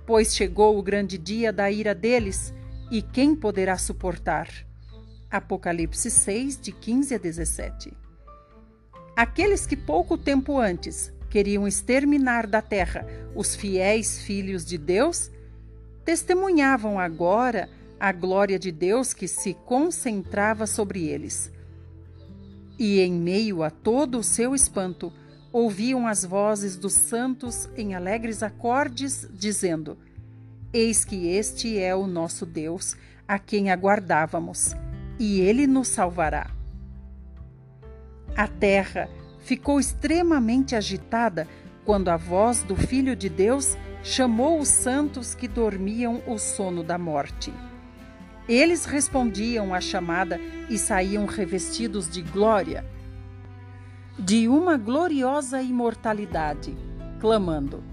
pois 0.06 0.36
chegou 0.36 0.78
o 0.78 0.84
grande 0.84 1.18
dia 1.18 1.54
da 1.54 1.72
ira 1.72 1.96
deles, 1.96 2.54
e 2.92 3.02
quem 3.02 3.34
poderá 3.34 3.78
suportar? 3.78 4.50
Apocalipse 5.32 6.12
6, 6.12 6.60
de 6.60 6.74
15 6.74 7.16
a 7.16 7.18
17. 7.18 7.94
Aqueles 9.16 9.66
que 9.66 9.78
pouco 9.78 10.18
tempo 10.18 10.60
antes 10.60 11.13
queriam 11.34 11.68
exterminar 11.68 12.46
da 12.46 12.62
terra 12.62 13.08
os 13.34 13.56
fiéis 13.56 14.22
filhos 14.22 14.64
de 14.64 14.78
Deus, 14.78 15.32
testemunhavam 16.06 17.00
agora 17.00 17.68
a 18.00 18.12
glória 18.12 18.60
de 18.60 18.72
Deus 18.72 19.16
que 19.16 19.28
se 19.28 19.56
concentrava 19.66 20.68
sobre 20.68 21.08
eles. 21.08 21.52
E 22.78 23.00
em 23.00 23.14
meio 23.14 23.64
a 23.64 23.72
todo 23.72 24.20
o 24.20 24.24
seu 24.24 24.54
espanto, 24.54 25.12
ouviam 25.52 26.06
as 26.06 26.24
vozes 26.24 26.78
dos 26.78 26.94
santos 26.94 27.68
em 27.76 27.96
alegres 27.96 28.44
acordes, 28.44 29.28
dizendo: 29.34 29.98
Eis 30.72 31.04
que 31.04 31.30
este 31.30 31.80
é 31.80 31.96
o 31.96 32.06
nosso 32.06 32.46
Deus, 32.46 32.96
a 33.28 33.40
quem 33.40 33.72
aguardávamos, 33.72 34.76
e 35.18 35.42
ele 35.42 35.66
nos 35.66 35.88
salvará. 35.88 36.52
A 38.36 38.48
terra 38.48 39.10
ficou 39.44 39.80
extremamente 39.80 40.76
agitada 40.76 41.48
quando 41.86 42.10
a 42.10 42.18
voz 42.18 42.64
do 42.64 42.76
Filho 42.76 43.16
de 43.16 43.30
Deus 43.30 43.78
chamou 44.02 44.60
os 44.60 44.70
santos 44.70 45.36
que 45.36 45.48
dormiam 45.48 46.22
o 46.28 46.38
sono 46.38 46.84
da 46.84 46.98
morte. 46.98 47.54
Eles 48.48 48.86
respondiam 48.86 49.74
à 49.74 49.80
chamada 49.80 50.40
e 50.70 50.78
saíam 50.78 51.26
revestidos 51.26 52.10
de 52.10 52.22
glória 52.22 52.86
de 54.18 54.48
uma 54.48 54.78
gloriosa 54.78 55.62
imortalidade, 55.62 56.78
clamando: 57.20 57.84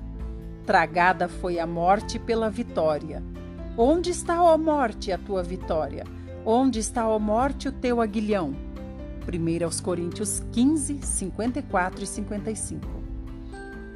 Tragada 0.67 1.29
foi 1.29 1.59
a 1.59 1.67
morte 1.67 2.19
pela 2.19 2.51
vitória. 2.51 3.23
Onde 3.77 4.11
está, 4.11 4.43
ó 4.43 4.59
morte, 4.59 5.11
a 5.11 5.19
tua 5.19 5.43
vitória? 5.43 6.05
Onde 6.45 6.79
está, 6.79 7.09
ó 7.09 7.19
morte, 7.19 7.69
o 7.69 7.73
teu 7.73 8.01
aguilhão? 8.01 8.70
1 9.21 9.83
Coríntios 9.83 10.43
15, 10.53 11.01
54 11.03 12.03
e 12.03 12.07
55. 12.07 13.01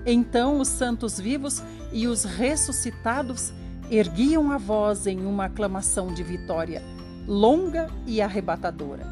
Então 0.06 0.60
os 0.60 0.68
santos 0.68 1.18
vivos 1.18 1.62
e 1.92 2.06
os 2.06 2.24
ressuscitados 2.24 3.52
erguiam 3.90 4.50
a 4.50 4.58
voz 4.58 5.06
em 5.06 5.24
uma 5.24 5.46
aclamação 5.46 6.12
de 6.12 6.22
vitória, 6.22 6.82
longa 7.26 7.88
e 8.06 8.20
arrebatadora. 8.20 9.06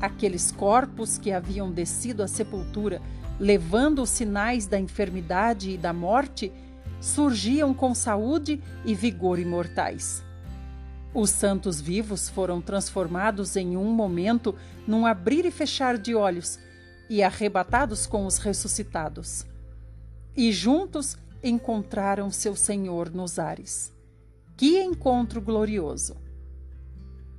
Aqueles 0.00 0.52
corpos 0.52 1.18
que 1.18 1.32
haviam 1.32 1.70
descido 1.70 2.22
à 2.22 2.28
sepultura, 2.28 3.02
levando 3.40 4.02
os 4.02 4.10
sinais 4.10 4.66
da 4.66 4.78
enfermidade 4.78 5.70
e 5.70 5.76
da 5.76 5.92
morte, 5.92 6.52
surgiam 7.00 7.74
com 7.74 7.94
saúde 7.94 8.60
e 8.84 8.94
vigor 8.94 9.38
imortais. 9.38 10.27
Os 11.14 11.30
santos 11.30 11.80
vivos 11.80 12.28
foram 12.28 12.60
transformados 12.60 13.56
em 13.56 13.76
um 13.76 13.90
momento 13.90 14.54
num 14.86 15.06
abrir 15.06 15.44
e 15.46 15.50
fechar 15.50 15.96
de 15.96 16.14
olhos 16.14 16.58
e 17.08 17.22
arrebatados 17.22 18.06
com 18.06 18.26
os 18.26 18.38
ressuscitados. 18.38 19.46
E 20.36 20.52
juntos 20.52 21.16
encontraram 21.42 22.30
seu 22.30 22.54
Senhor 22.54 23.10
nos 23.10 23.38
ares. 23.38 23.92
Que 24.56 24.82
encontro 24.82 25.40
glorioso! 25.40 26.16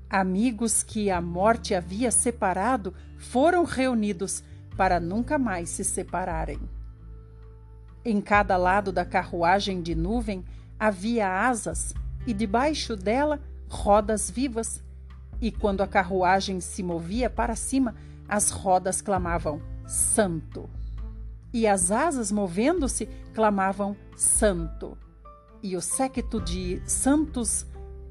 Amigos 0.09 0.81
que 0.81 1.11
a 1.11 1.21
morte 1.21 1.75
havia 1.75 2.09
separado 2.09 2.95
foram 3.17 3.63
reunidos 3.63 4.43
para 4.75 4.99
nunca 4.99 5.37
mais 5.37 5.69
se 5.69 5.83
separarem. 5.83 6.59
Em 8.03 8.19
cada 8.19 8.57
lado 8.57 8.91
da 8.91 9.05
carruagem 9.05 9.83
de 9.83 9.93
nuvem 9.93 10.43
havia 10.79 11.29
asas 11.29 11.93
e 12.25 12.33
debaixo 12.33 12.95
dela 12.95 13.39
rodas 13.69 14.29
vivas. 14.29 14.83
E 15.39 15.51
quando 15.51 15.81
a 15.81 15.87
carruagem 15.87 16.59
se 16.59 16.83
movia 16.83 17.29
para 17.29 17.55
cima, 17.55 17.95
as 18.27 18.49
rodas 18.49 19.01
clamavam: 19.01 19.61
Santo. 19.87 20.69
E 21.53 21.65
as 21.65 21.91
asas 21.91 22.31
movendo-se 22.31 23.07
clamavam: 23.33 23.95
Santo. 24.15 24.97
E 25.63 25.75
o 25.75 25.81
séquito 25.81 26.41
de 26.41 26.81
santos 26.85 27.65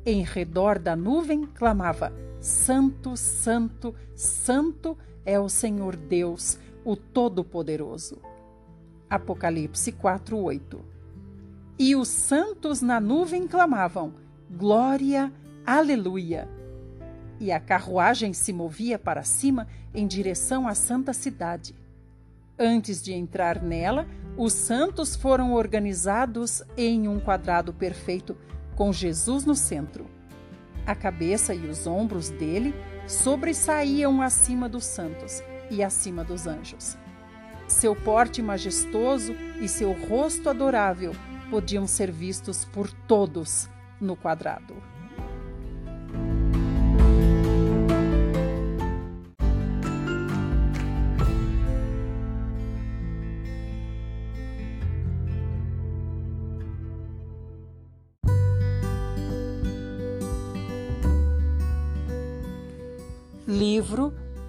em 0.07 0.23
redor 0.23 0.79
da 0.79 0.97
nuvem 0.97 1.45
clamava: 1.47 2.13
Santo, 2.41 3.17
Santo, 3.17 3.95
Santo 4.15 4.97
é 5.25 5.39
o 5.39 5.49
Senhor 5.49 5.97
Deus, 5.97 6.59
o 6.85 6.97
Todo-Poderoso. 6.97 8.19
Apocalipse 9.11 9.93
4:8. 9.93 10.81
E 11.79 11.95
os 11.95 12.09
santos 12.09 12.83
na 12.83 13.01
nuvem 13.01 13.47
clamavam: 13.47 14.15
Glória, 14.51 15.33
Aleluia. 15.71 16.49
E 17.39 17.53
a 17.53 17.61
carruagem 17.61 18.33
se 18.33 18.55
movia 18.55 18.99
para 18.99 19.23
cima 19.23 19.69
em 19.93 20.07
direção 20.07 20.67
à 20.67 20.75
santa 20.75 21.13
cidade. 21.13 21.75
Antes 22.59 23.03
de 23.03 23.13
entrar 23.13 23.61
nela, 23.61 24.09
os 24.35 24.55
santos 24.55 25.15
foram 25.15 25.53
organizados 25.53 26.63
em 26.75 27.07
um 27.07 27.21
quadrado 27.21 27.75
perfeito 27.75 28.35
com 28.75 28.91
Jesus 28.95 29.45
no 29.45 29.55
centro. 29.55 30.07
A 30.87 30.95
cabeça 30.95 31.55
e 31.55 31.67
os 31.67 31.87
ombros 31.87 32.31
dele 32.31 32.75
sobressaíam 33.07 34.23
acima 34.23 34.71
dos 34.71 34.87
santos 34.87 35.43
e 35.71 35.85
acima 35.85 36.25
dos 36.25 36.47
anjos. 36.47 36.97
Seu 37.67 37.95
porte 37.95 38.41
majestoso 38.41 39.35
e 39.61 39.69
seu 39.69 39.93
rosto 39.93 40.49
adorável 40.49 41.13
podiam 41.51 41.87
ser 41.87 42.11
vistos 42.11 42.65
por 42.65 42.91
todos 42.91 43.69
no 44.01 44.17
quadrado. 44.17 44.75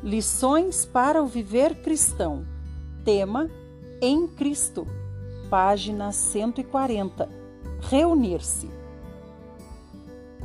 Lições 0.09 0.87
para 0.87 1.21
o 1.21 1.27
Viver 1.27 1.83
Cristão. 1.83 2.43
Tema 3.05 3.47
Em 4.01 4.25
Cristo. 4.25 4.87
Página 5.51 6.11
140. 6.11 7.29
Reunir-se. 7.79 8.71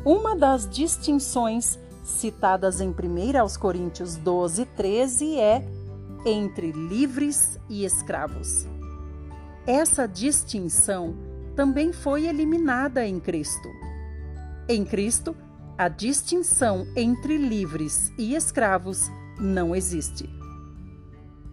Uma 0.05 0.37
das 0.37 0.69
distinções 0.69 1.79
citadas 2.05 2.83
em 2.83 2.91
1 2.91 3.41
aos 3.41 3.57
Coríntios 3.57 4.17
12, 4.17 4.67
13 4.67 5.39
é 5.41 5.67
entre 6.27 6.71
livres 6.71 7.59
e 7.67 7.87
escravos. 7.87 8.67
Essa 9.67 10.07
distinção 10.07 11.17
também 11.57 11.91
foi 11.91 12.27
eliminada 12.27 13.07
em 13.07 13.19
Cristo. 13.19 13.71
Em 14.69 14.85
Cristo, 14.85 15.35
a 15.79 15.89
distinção 15.89 16.87
entre 16.95 17.39
livres 17.39 18.13
e 18.19 18.35
escravos 18.35 19.11
não 19.39 19.75
existe. 19.75 20.29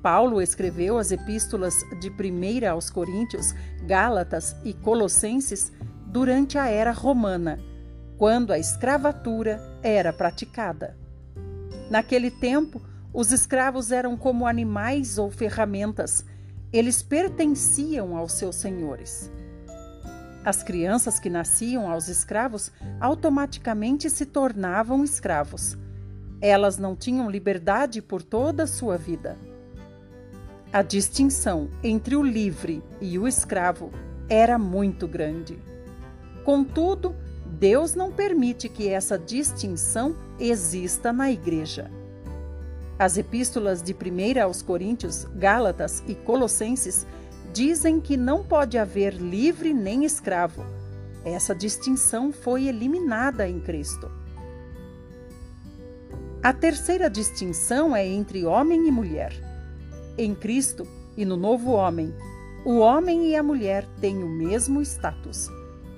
Paulo 0.02 0.42
escreveu 0.42 0.98
as 0.98 1.12
epístolas 1.12 1.76
de 2.00 2.10
1 2.10 2.70
aos 2.70 2.90
Coríntios, 2.90 3.54
Gálatas 3.86 4.56
e 4.64 4.74
Colossenses 4.74 5.72
durante 6.08 6.58
a 6.58 6.68
era 6.68 6.92
romana, 6.92 7.60
quando 8.18 8.52
a 8.52 8.58
escravatura 8.58 9.62
era 9.84 10.12
praticada. 10.12 10.98
Naquele 11.90 12.32
tempo, 12.32 12.82
os 13.14 13.32
escravos 13.32 13.92
eram 13.92 14.18
como 14.18 14.48
animais 14.48 15.18
ou 15.18 15.30
ferramentas, 15.30 16.26
eles 16.74 17.02
pertenciam 17.02 18.16
aos 18.16 18.34
seus 18.34 18.56
senhores. 18.56 19.30
As 20.44 20.64
crianças 20.64 21.20
que 21.20 21.30
nasciam 21.30 21.92
aos 21.92 22.08
escravos 22.08 22.72
automaticamente 23.00 24.10
se 24.10 24.26
tornavam 24.26 25.04
escravos. 25.04 25.78
Elas 26.42 26.78
não 26.78 26.96
tinham 26.96 27.30
liberdade 27.30 28.02
por 28.02 28.24
toda 28.24 28.64
a 28.64 28.68
sua 28.68 28.98
vida. 28.98 29.38
A 30.74 30.82
distinção 30.82 31.70
entre 31.84 32.16
o 32.16 32.24
livre 32.24 32.82
e 33.00 33.20
o 33.20 33.28
escravo 33.28 33.92
era 34.28 34.58
muito 34.58 35.08
grande. 35.08 35.60
Contudo, 36.44 37.16
Deus 37.46 37.94
não 37.94 38.12
permite 38.12 38.68
que 38.68 38.90
essa 38.90 39.20
distinção 39.20 40.16
exista 40.40 41.14
na 41.14 41.32
igreja. 41.32 41.92
As 42.98 43.18
epístolas 43.18 43.84
de 43.84 43.94
1 43.94 44.42
aos 44.42 44.62
Coríntios, 44.62 45.26
Gálatas 45.36 46.04
e 46.08 46.16
Colossenses 46.16 47.06
dizem 47.52 48.00
que 48.00 48.16
não 48.16 48.44
pode 48.44 48.78
haver 48.78 49.14
livre 49.14 49.74
nem 49.74 50.06
escravo. 50.06 50.64
Essa 51.26 51.54
distinção 51.54 52.32
foi 52.32 52.68
eliminada 52.68 53.48
em 53.48 53.60
Cristo. 53.60 54.10
A 56.44 56.52
terceira 56.52 57.08
distinção 57.08 57.96
é 57.96 58.04
entre 58.08 58.44
homem 58.46 58.88
e 58.88 58.92
mulher. 58.92 59.32
Em 60.18 60.34
Cristo 60.34 60.88
e 61.16 61.24
no 61.24 61.38
novo 61.38 61.70
homem, 61.70 62.12
o 62.66 62.80
homem 62.80 63.28
e 63.28 63.36
a 63.36 63.44
mulher 63.44 63.88
têm 64.00 64.24
o 64.24 64.28
mesmo 64.28 64.82
status. 64.82 65.48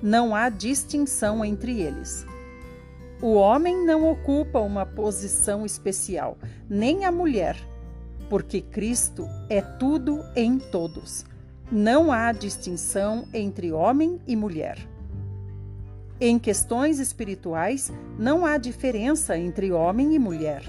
não 0.02 0.34
há 0.34 0.50
distinção 0.50 1.42
entre 1.42 1.80
eles. 1.80 2.26
O 3.22 3.32
homem 3.32 3.86
não 3.86 4.10
ocupa 4.10 4.58
uma 4.58 4.84
posição 4.84 5.64
especial, 5.64 6.36
nem 6.68 7.06
a 7.06 7.10
mulher, 7.10 7.56
porque 8.28 8.60
Cristo 8.60 9.26
é 9.48 9.62
tudo 9.62 10.22
em 10.36 10.58
todos. 10.58 11.24
Não 11.72 12.12
há 12.12 12.32
distinção 12.32 13.26
entre 13.32 13.72
homem 13.72 14.20
e 14.26 14.36
mulher. 14.36 14.76
Em 16.20 16.38
questões 16.38 17.00
espirituais, 17.00 17.92
não 18.18 18.46
há 18.46 18.56
diferença 18.56 19.36
entre 19.36 19.72
homem 19.72 20.14
e 20.14 20.18
mulher. 20.18 20.62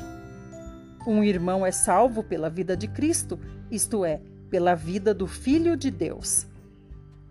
Um 1.05 1.23
irmão 1.23 1.63
é 1.63 1.71
salvo 1.71 2.23
pela 2.23 2.49
vida 2.49 2.75
de 2.75 2.87
Cristo, 2.87 3.39
isto 3.69 4.03
é, 4.03 4.19
pela 4.49 4.73
vida 4.73 5.13
do 5.13 5.27
Filho 5.27 5.77
de 5.77 5.91
Deus. 5.91 6.47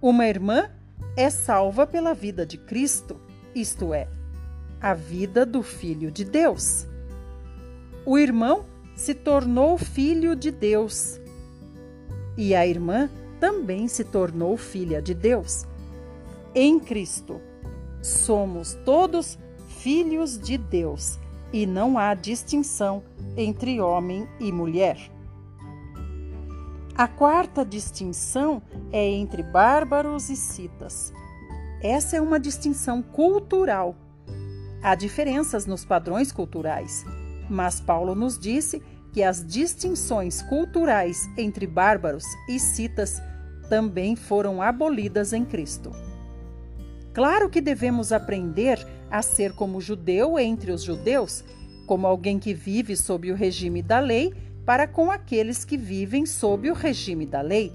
Uma 0.00 0.26
irmã 0.26 0.70
é 1.16 1.28
salva 1.28 1.86
pela 1.86 2.14
vida 2.14 2.46
de 2.46 2.56
Cristo, 2.56 3.20
isto 3.52 3.92
é, 3.92 4.06
a 4.80 4.94
vida 4.94 5.44
do 5.44 5.62
Filho 5.62 6.10
de 6.10 6.24
Deus. 6.24 6.86
O 8.06 8.16
irmão 8.16 8.64
se 8.94 9.12
tornou 9.12 9.76
filho 9.76 10.36
de 10.36 10.52
Deus 10.52 11.18
e 12.36 12.54
a 12.54 12.66
irmã 12.66 13.10
também 13.40 13.88
se 13.88 14.04
tornou 14.04 14.56
filha 14.56 15.02
de 15.02 15.14
Deus. 15.14 15.66
Em 16.54 16.78
Cristo, 16.78 17.40
somos 18.04 18.74
todos 18.84 19.38
filhos 19.68 20.38
de 20.38 20.58
Deus 20.58 21.18
e 21.52 21.66
não 21.66 21.98
há 21.98 22.14
distinção 22.14 23.02
entre 23.36 23.80
homem 23.80 24.28
e 24.38 24.50
mulher. 24.52 24.98
A 26.96 27.08
quarta 27.08 27.64
distinção 27.64 28.62
é 28.92 29.04
entre 29.04 29.42
bárbaros 29.42 30.30
e 30.30 30.36
citas. 30.36 31.12
Essa 31.82 32.16
é 32.16 32.20
uma 32.20 32.38
distinção 32.38 33.02
cultural 33.02 33.96
Há 34.84 34.94
diferenças 34.94 35.64
nos 35.64 35.82
padrões 35.82 36.30
culturais, 36.30 37.06
mas 37.48 37.80
Paulo 37.80 38.14
nos 38.14 38.38
disse 38.38 38.82
que 39.14 39.22
as 39.22 39.42
distinções 39.42 40.42
culturais 40.42 41.26
entre 41.38 41.66
bárbaros 41.66 42.26
e 42.46 42.60
citas 42.60 43.18
também 43.70 44.14
foram 44.14 44.60
abolidas 44.60 45.32
em 45.32 45.42
Cristo. 45.42 45.90
Claro 47.14 47.48
que 47.48 47.60
devemos 47.60 48.10
aprender 48.10 48.84
a 49.08 49.22
ser 49.22 49.52
como 49.52 49.80
judeu 49.80 50.36
entre 50.36 50.72
os 50.72 50.82
judeus, 50.82 51.44
como 51.86 52.08
alguém 52.08 52.40
que 52.40 52.52
vive 52.52 52.96
sob 52.96 53.30
o 53.30 53.36
regime 53.36 53.80
da 53.82 54.00
lei, 54.00 54.34
para 54.66 54.88
com 54.88 55.12
aqueles 55.12 55.64
que 55.64 55.76
vivem 55.76 56.26
sob 56.26 56.68
o 56.68 56.74
regime 56.74 57.24
da 57.24 57.40
lei. 57.40 57.72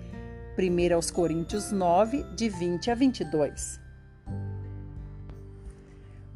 1 0.58 1.14
Coríntios 1.14 1.72
9, 1.72 2.26
de 2.36 2.50
20 2.50 2.92
a 2.92 2.96
22. 2.96 3.80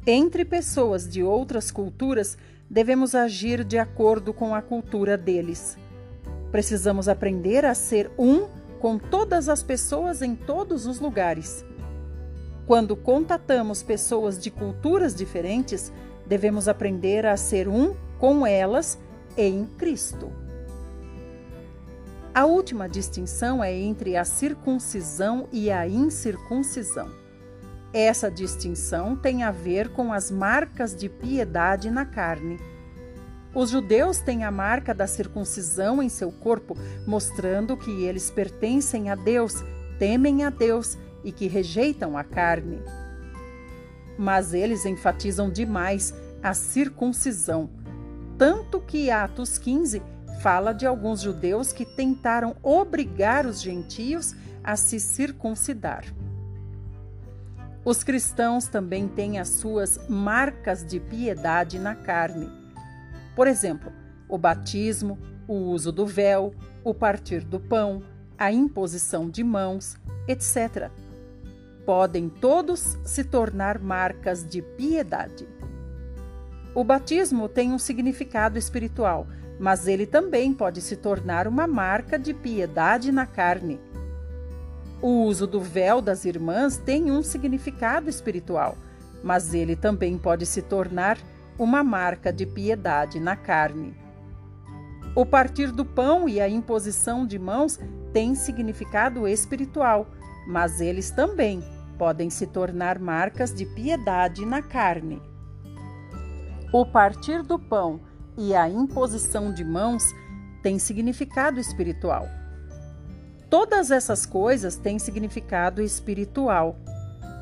Entre 0.08 0.46
pessoas 0.46 1.06
de 1.06 1.22
outras 1.22 1.72
culturas, 1.72 2.38
devemos 2.70 3.16
agir 3.16 3.66
de 3.66 3.78
acordo 3.78 4.34
com 4.34 4.56
a 4.56 4.62
cultura 4.62 5.18
deles. 5.18 5.78
Precisamos 6.54 7.10
aprender 7.10 7.66
a 7.66 7.74
ser 7.74 8.10
um 8.18 8.48
com 8.80 8.98
todas 8.98 9.50
as 9.50 9.62
pessoas 9.62 10.22
em 10.22 10.36
todos 10.36 10.86
os 10.86 11.00
lugares. 11.02 11.66
Quando 12.66 12.96
contatamos 12.96 13.84
pessoas 13.84 14.40
de 14.40 14.50
culturas 14.50 15.14
diferentes, 15.14 15.92
devemos 16.26 16.68
aprender 16.68 17.26
a 17.26 17.36
ser 17.36 17.68
um 17.68 17.96
com 18.18 18.48
elas 18.48 18.98
em 19.36 19.66
Cristo. 19.78 20.32
A 22.34 22.46
última 22.46 22.88
distinção 22.88 23.64
é 23.64 23.74
entre 23.74 24.16
a 24.16 24.24
circuncisão 24.24 25.48
e 25.52 25.70
a 25.70 25.88
incircuncisão. 25.88 27.12
Essa 27.94 28.32
distinção 28.32 29.16
tem 29.16 29.44
a 29.44 29.52
ver 29.52 29.90
com 29.90 30.12
as 30.12 30.32
marcas 30.32 30.96
de 30.96 31.10
piedade 31.10 31.92
na 31.92 32.06
carne. 32.06 32.58
Os 33.54 33.70
judeus 33.70 34.18
têm 34.20 34.44
a 34.44 34.50
marca 34.50 34.96
da 34.96 35.06
circuncisão 35.06 36.02
em 36.02 36.10
seu 36.10 36.32
corpo, 36.32 36.76
mostrando 37.06 37.78
que 37.78 38.04
eles 38.04 38.32
pertencem 38.32 39.12
a 39.12 39.16
Deus, 39.16 39.64
temem 40.00 40.44
a 40.44 40.50
Deus 40.50 40.98
e 41.24 41.32
que 41.32 41.48
rejeitam 41.48 42.18
a 42.18 42.24
carne. 42.24 42.82
Mas 44.18 44.54
eles 44.54 44.86
enfatizam 44.86 45.50
demais 45.50 46.14
a 46.42 46.54
circuncisão, 46.54 47.70
tanto 48.38 48.80
que 48.80 49.10
Atos 49.10 49.58
15 49.58 50.02
fala 50.42 50.74
de 50.74 50.86
alguns 50.86 51.22
judeus 51.22 51.72
que 51.72 51.86
tentaram 51.86 52.56
obrigar 52.62 53.46
os 53.46 53.62
gentios 53.62 54.36
a 54.64 54.76
se 54.76 55.00
circuncidar. 55.00 56.04
Os 57.86 58.04
cristãos 58.04 58.68
também 58.68 59.08
têm 59.08 59.40
as 59.40 59.50
suas 59.50 60.00
marcas 60.08 60.86
de 60.86 61.00
piedade 61.00 61.78
na 61.80 61.96
carne. 61.96 62.50
Por 63.36 63.48
exemplo, 63.48 63.92
o 64.30 64.38
batismo, 64.38 65.18
o 65.48 65.54
uso 65.54 65.92
do 65.92 66.06
véu, 66.06 66.54
o 66.84 66.94
partir 66.94 67.44
do 67.44 67.60
pão, 67.60 68.02
a 68.38 68.52
imposição 68.52 69.30
de 69.30 69.44
mãos, 69.44 69.98
etc. 70.28 70.90
Podem 71.86 72.30
todos 72.30 72.98
se 73.04 73.24
tornar 73.24 73.78
marcas 73.80 74.48
de 74.48 74.62
piedade. 74.62 75.48
O 76.74 76.84
batismo 76.84 77.50
tem 77.50 77.72
um 77.72 77.78
significado 77.78 78.58
espiritual, 78.58 79.28
mas 79.60 79.88
ele 79.88 80.06
também 80.06 80.54
pode 80.54 80.82
se 80.82 80.96
tornar 80.96 81.48
uma 81.48 81.68
marca 81.68 82.18
de 82.18 82.34
piedade 82.34 83.12
na 83.12 83.26
carne. 83.26 83.80
O 85.02 85.26
uso 85.26 85.46
do 85.46 85.60
véu 85.60 86.02
das 86.02 86.24
irmãs 86.24 86.78
tem 86.78 87.12
um 87.12 87.22
significado 87.22 88.10
espiritual, 88.10 88.78
mas 89.22 89.54
ele 89.54 89.76
também 89.76 90.18
pode 90.18 90.46
se 90.46 90.62
tornar 90.62 91.18
uma 91.60 91.84
marca 91.84 92.32
de 92.32 92.46
piedade 92.46 93.20
na 93.20 93.36
carne. 93.36 93.94
O 95.16 95.26
partir 95.26 95.72
do 95.72 95.86
pão 95.86 96.28
e 96.28 96.40
a 96.40 96.48
imposição 96.48 97.28
de 97.28 97.38
mãos 97.38 97.78
têm 98.12 98.34
significado 98.34 99.28
espiritual, 99.28 100.08
mas 100.48 100.82
eles 100.82 101.12
também 101.12 101.62
podem 101.98 102.30
se 102.30 102.48
tornar 102.48 103.00
marcas 103.00 103.54
de 103.54 103.66
piedade 103.66 104.46
na 104.46 104.62
carne. 104.62 105.22
O 106.72 106.86
partir 106.86 107.44
do 107.44 107.58
pão 107.58 108.02
e 108.38 108.56
a 108.56 108.68
imposição 108.68 109.54
de 109.54 109.64
mãos 109.64 110.04
têm 110.62 110.80
significado 110.80 111.60
espiritual 111.60 112.28
Todas 113.54 113.92
essas 113.92 114.26
coisas 114.26 114.78
têm 114.78 114.98
significado 114.98 115.80
espiritual. 115.80 116.76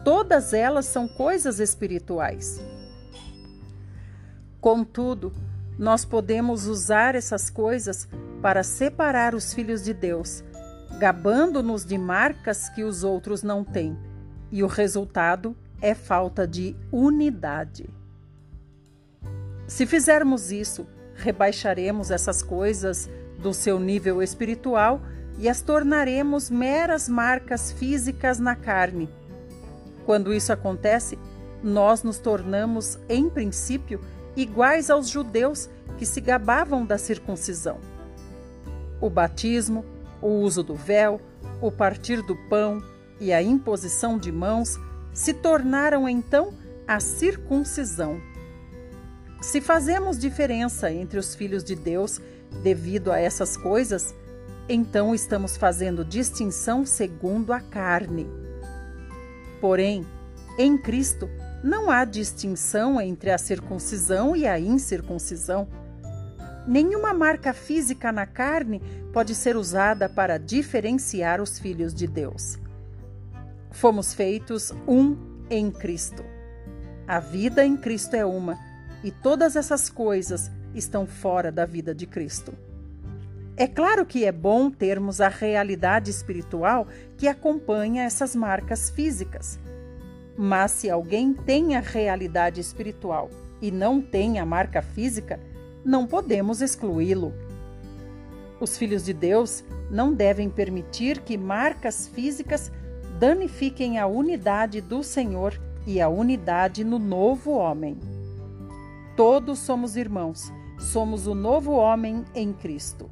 Todas 0.03 0.51
elas 0.51 0.85
são 0.85 1.07
coisas 1.07 1.57
espirituais. 1.57 2.61
Contudo, 4.59 5.31
nós 5.79 6.03
podemos 6.03 6.67
usar 6.67 7.15
essas 7.15 7.49
coisas 7.49 8.09
para 8.41 8.61
separar 8.61 9.33
os 9.33 9.53
filhos 9.53 9.85
de 9.85 9.93
Deus, 9.93 10.43
gabando-nos 10.99 11.85
de 11.85 11.97
marcas 11.97 12.67
que 12.67 12.83
os 12.83 13.05
outros 13.05 13.41
não 13.41 13.63
têm, 13.63 13.97
e 14.51 14.63
o 14.63 14.67
resultado 14.67 15.55
é 15.81 15.95
falta 15.95 16.47
de 16.47 16.75
unidade. 16.91 17.89
Se 19.67 19.85
fizermos 19.85 20.51
isso, 20.51 20.85
rebaixaremos 21.15 22.11
essas 22.11 22.43
coisas 22.43 23.09
do 23.39 23.53
seu 23.53 23.79
nível 23.79 24.21
espiritual 24.21 25.01
e 25.37 25.47
as 25.47 25.61
tornaremos 25.61 26.49
meras 26.49 27.07
marcas 27.07 27.71
físicas 27.71 28.37
na 28.37 28.55
carne. 28.55 29.09
Quando 30.05 30.33
isso 30.33 30.51
acontece, 30.51 31.17
nós 31.63 32.03
nos 32.03 32.19
tornamos, 32.19 32.99
em 33.07 33.29
princípio, 33.29 34.01
iguais 34.35 34.89
aos 34.89 35.09
judeus 35.09 35.69
que 35.97 36.05
se 36.05 36.19
gabavam 36.19 36.85
da 36.85 36.97
circuncisão. 36.97 37.77
O 38.99 39.09
batismo, 39.09 39.85
o 40.21 40.27
uso 40.27 40.63
do 40.63 40.75
véu, 40.75 41.21
o 41.61 41.71
partir 41.71 42.21
do 42.21 42.35
pão 42.35 42.83
e 43.21 43.31
a 43.31 43.41
imposição 43.41 44.17
de 44.17 44.31
mãos 44.31 44.77
se 45.13 45.33
tornaram 45.33 46.09
então 46.09 46.53
a 46.87 46.99
circuncisão. 46.99 48.19
Se 49.39 49.61
fazemos 49.61 50.17
diferença 50.17 50.91
entre 50.91 51.19
os 51.19 51.35
filhos 51.35 51.63
de 51.63 51.75
Deus 51.75 52.19
devido 52.63 53.11
a 53.11 53.19
essas 53.19 53.55
coisas, 53.55 54.13
então 54.67 55.13
estamos 55.13 55.55
fazendo 55.55 56.03
distinção 56.03 56.85
segundo 56.85 57.53
a 57.53 57.59
carne. 57.59 58.27
Porém, 59.59 60.05
em 60.57 60.77
Cristo 60.77 61.29
não 61.63 61.91
há 61.91 62.03
distinção 62.05 62.99
entre 62.99 63.29
a 63.29 63.37
circuncisão 63.37 64.35
e 64.35 64.47
a 64.47 64.59
incircuncisão. 64.59 65.67
Nenhuma 66.67 67.13
marca 67.13 67.53
física 67.53 68.11
na 68.11 68.25
carne 68.25 68.81
pode 69.13 69.35
ser 69.35 69.55
usada 69.55 70.09
para 70.09 70.37
diferenciar 70.37 71.41
os 71.41 71.59
filhos 71.59 71.93
de 71.93 72.07
Deus. 72.07 72.60
Fomos 73.71 74.13
feitos 74.13 74.73
um 74.87 75.17
em 75.49 75.71
Cristo. 75.71 76.23
A 77.07 77.19
vida 77.19 77.65
em 77.65 77.75
Cristo 77.75 78.15
é 78.15 78.25
uma, 78.25 78.59
e 79.03 79.11
todas 79.11 79.55
essas 79.55 79.89
coisas 79.89 80.51
estão 80.75 81.07
fora 81.07 81.51
da 81.51 81.65
vida 81.65 81.95
de 81.95 82.05
Cristo. 82.05 82.53
É 83.57 83.67
claro 83.67 84.05
que 84.05 84.25
é 84.25 84.31
bom 84.31 84.69
termos 84.69 85.21
a 85.21 85.27
realidade 85.27 86.09
espiritual 86.09 86.87
que 87.17 87.27
acompanha 87.27 88.03
essas 88.03 88.35
marcas 88.35 88.89
físicas. 88.89 89.59
Mas 90.37 90.71
se 90.71 90.89
alguém 90.89 91.33
tem 91.33 91.75
a 91.75 91.79
realidade 91.79 92.59
espiritual 92.59 93.29
e 93.61 93.71
não 93.71 94.01
tem 94.01 94.39
a 94.39 94.45
marca 94.45 94.81
física, 94.81 95.39
não 95.83 96.07
podemos 96.07 96.61
excluí-lo. 96.61 97.33
Os 98.59 98.77
filhos 98.77 99.03
de 99.03 99.13
Deus 99.13 99.63
não 99.89 100.13
devem 100.13 100.49
permitir 100.49 101.19
que 101.19 101.37
marcas 101.37 102.07
físicas 102.07 102.71
danifiquem 103.21 103.99
a 103.99 104.07
unidade 104.07 104.81
do 104.81 105.03
Senhor 105.03 105.53
e 105.85 106.01
a 106.01 106.09
unidade 106.09 106.83
no 106.83 106.97
novo 106.97 107.51
homem. 107.51 107.95
Todos 109.15 109.59
somos 109.59 109.95
irmãos, 109.95 110.51
somos 110.79 111.27
o 111.27 111.35
novo 111.35 111.73
homem 111.73 112.25
em 112.33 112.51
Cristo. 112.51 113.11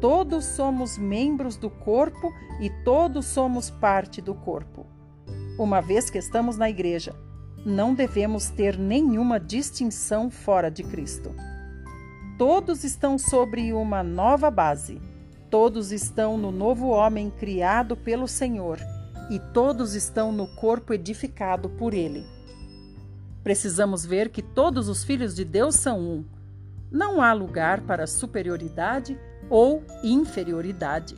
Todos 0.00 0.44
somos 0.44 0.98
membros 0.98 1.56
do 1.56 1.70
corpo 1.70 2.34
e 2.60 2.68
todos 2.84 3.26
somos 3.26 3.70
parte 3.70 4.20
do 4.20 4.34
corpo. 4.34 4.84
Uma 5.56 5.80
vez 5.80 6.10
que 6.10 6.18
estamos 6.18 6.56
na 6.56 6.68
igreja, 6.68 7.14
não 7.64 7.94
devemos 7.94 8.48
ter 8.48 8.76
nenhuma 8.76 9.38
distinção 9.38 10.32
fora 10.32 10.68
de 10.68 10.82
Cristo. 10.82 11.32
Todos 12.36 12.82
estão 12.82 13.16
sobre 13.16 13.72
uma 13.72 14.02
nova 14.02 14.50
base. 14.50 15.00
Todos 15.48 15.92
estão 15.92 16.36
no 16.36 16.50
novo 16.50 16.88
homem 16.88 17.30
criado 17.30 17.96
pelo 17.96 18.26
Senhor 18.26 18.80
e 19.30 19.38
todos 19.38 19.94
estão 19.94 20.32
no 20.32 20.46
corpo 20.46 20.92
edificado 20.92 21.68
por 21.68 21.94
Ele. 21.94 22.24
Precisamos 23.42 24.04
ver 24.04 24.28
que 24.28 24.42
todos 24.42 24.88
os 24.88 25.04
filhos 25.04 25.34
de 25.34 25.44
Deus 25.44 25.74
são 25.74 26.00
um. 26.00 26.24
Não 26.90 27.20
há 27.20 27.32
lugar 27.32 27.82
para 27.82 28.06
superioridade 28.06 29.18
ou 29.48 29.84
inferioridade. 30.02 31.14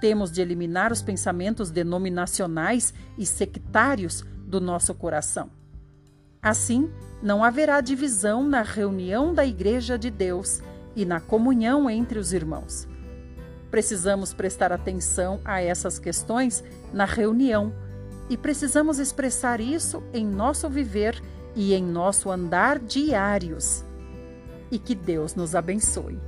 Temos 0.00 0.30
de 0.30 0.40
eliminar 0.40 0.92
os 0.92 1.02
pensamentos 1.02 1.70
denominacionais 1.70 2.92
e 3.16 3.24
sectários 3.24 4.24
do 4.46 4.60
nosso 4.60 4.94
coração. 4.94 5.50
Assim, 6.42 6.90
não 7.22 7.42
haverá 7.42 7.80
divisão 7.80 8.46
na 8.46 8.62
reunião 8.62 9.32
da 9.32 9.46
Igreja 9.46 9.98
de 9.98 10.10
Deus 10.10 10.60
e 10.94 11.04
na 11.04 11.20
comunhão 11.20 11.88
entre 11.88 12.18
os 12.18 12.32
irmãos. 12.32 12.86
Precisamos 13.74 14.32
prestar 14.32 14.72
atenção 14.72 15.40
a 15.44 15.60
essas 15.60 15.98
questões 15.98 16.62
na 16.92 17.04
reunião 17.04 17.74
e 18.30 18.36
precisamos 18.36 19.00
expressar 19.00 19.60
isso 19.60 20.00
em 20.12 20.24
nosso 20.24 20.70
viver 20.70 21.20
e 21.56 21.74
em 21.74 21.82
nosso 21.82 22.30
andar 22.30 22.78
diários. 22.78 23.84
E 24.70 24.78
que 24.78 24.94
Deus 24.94 25.34
nos 25.34 25.56
abençoe. 25.56 26.20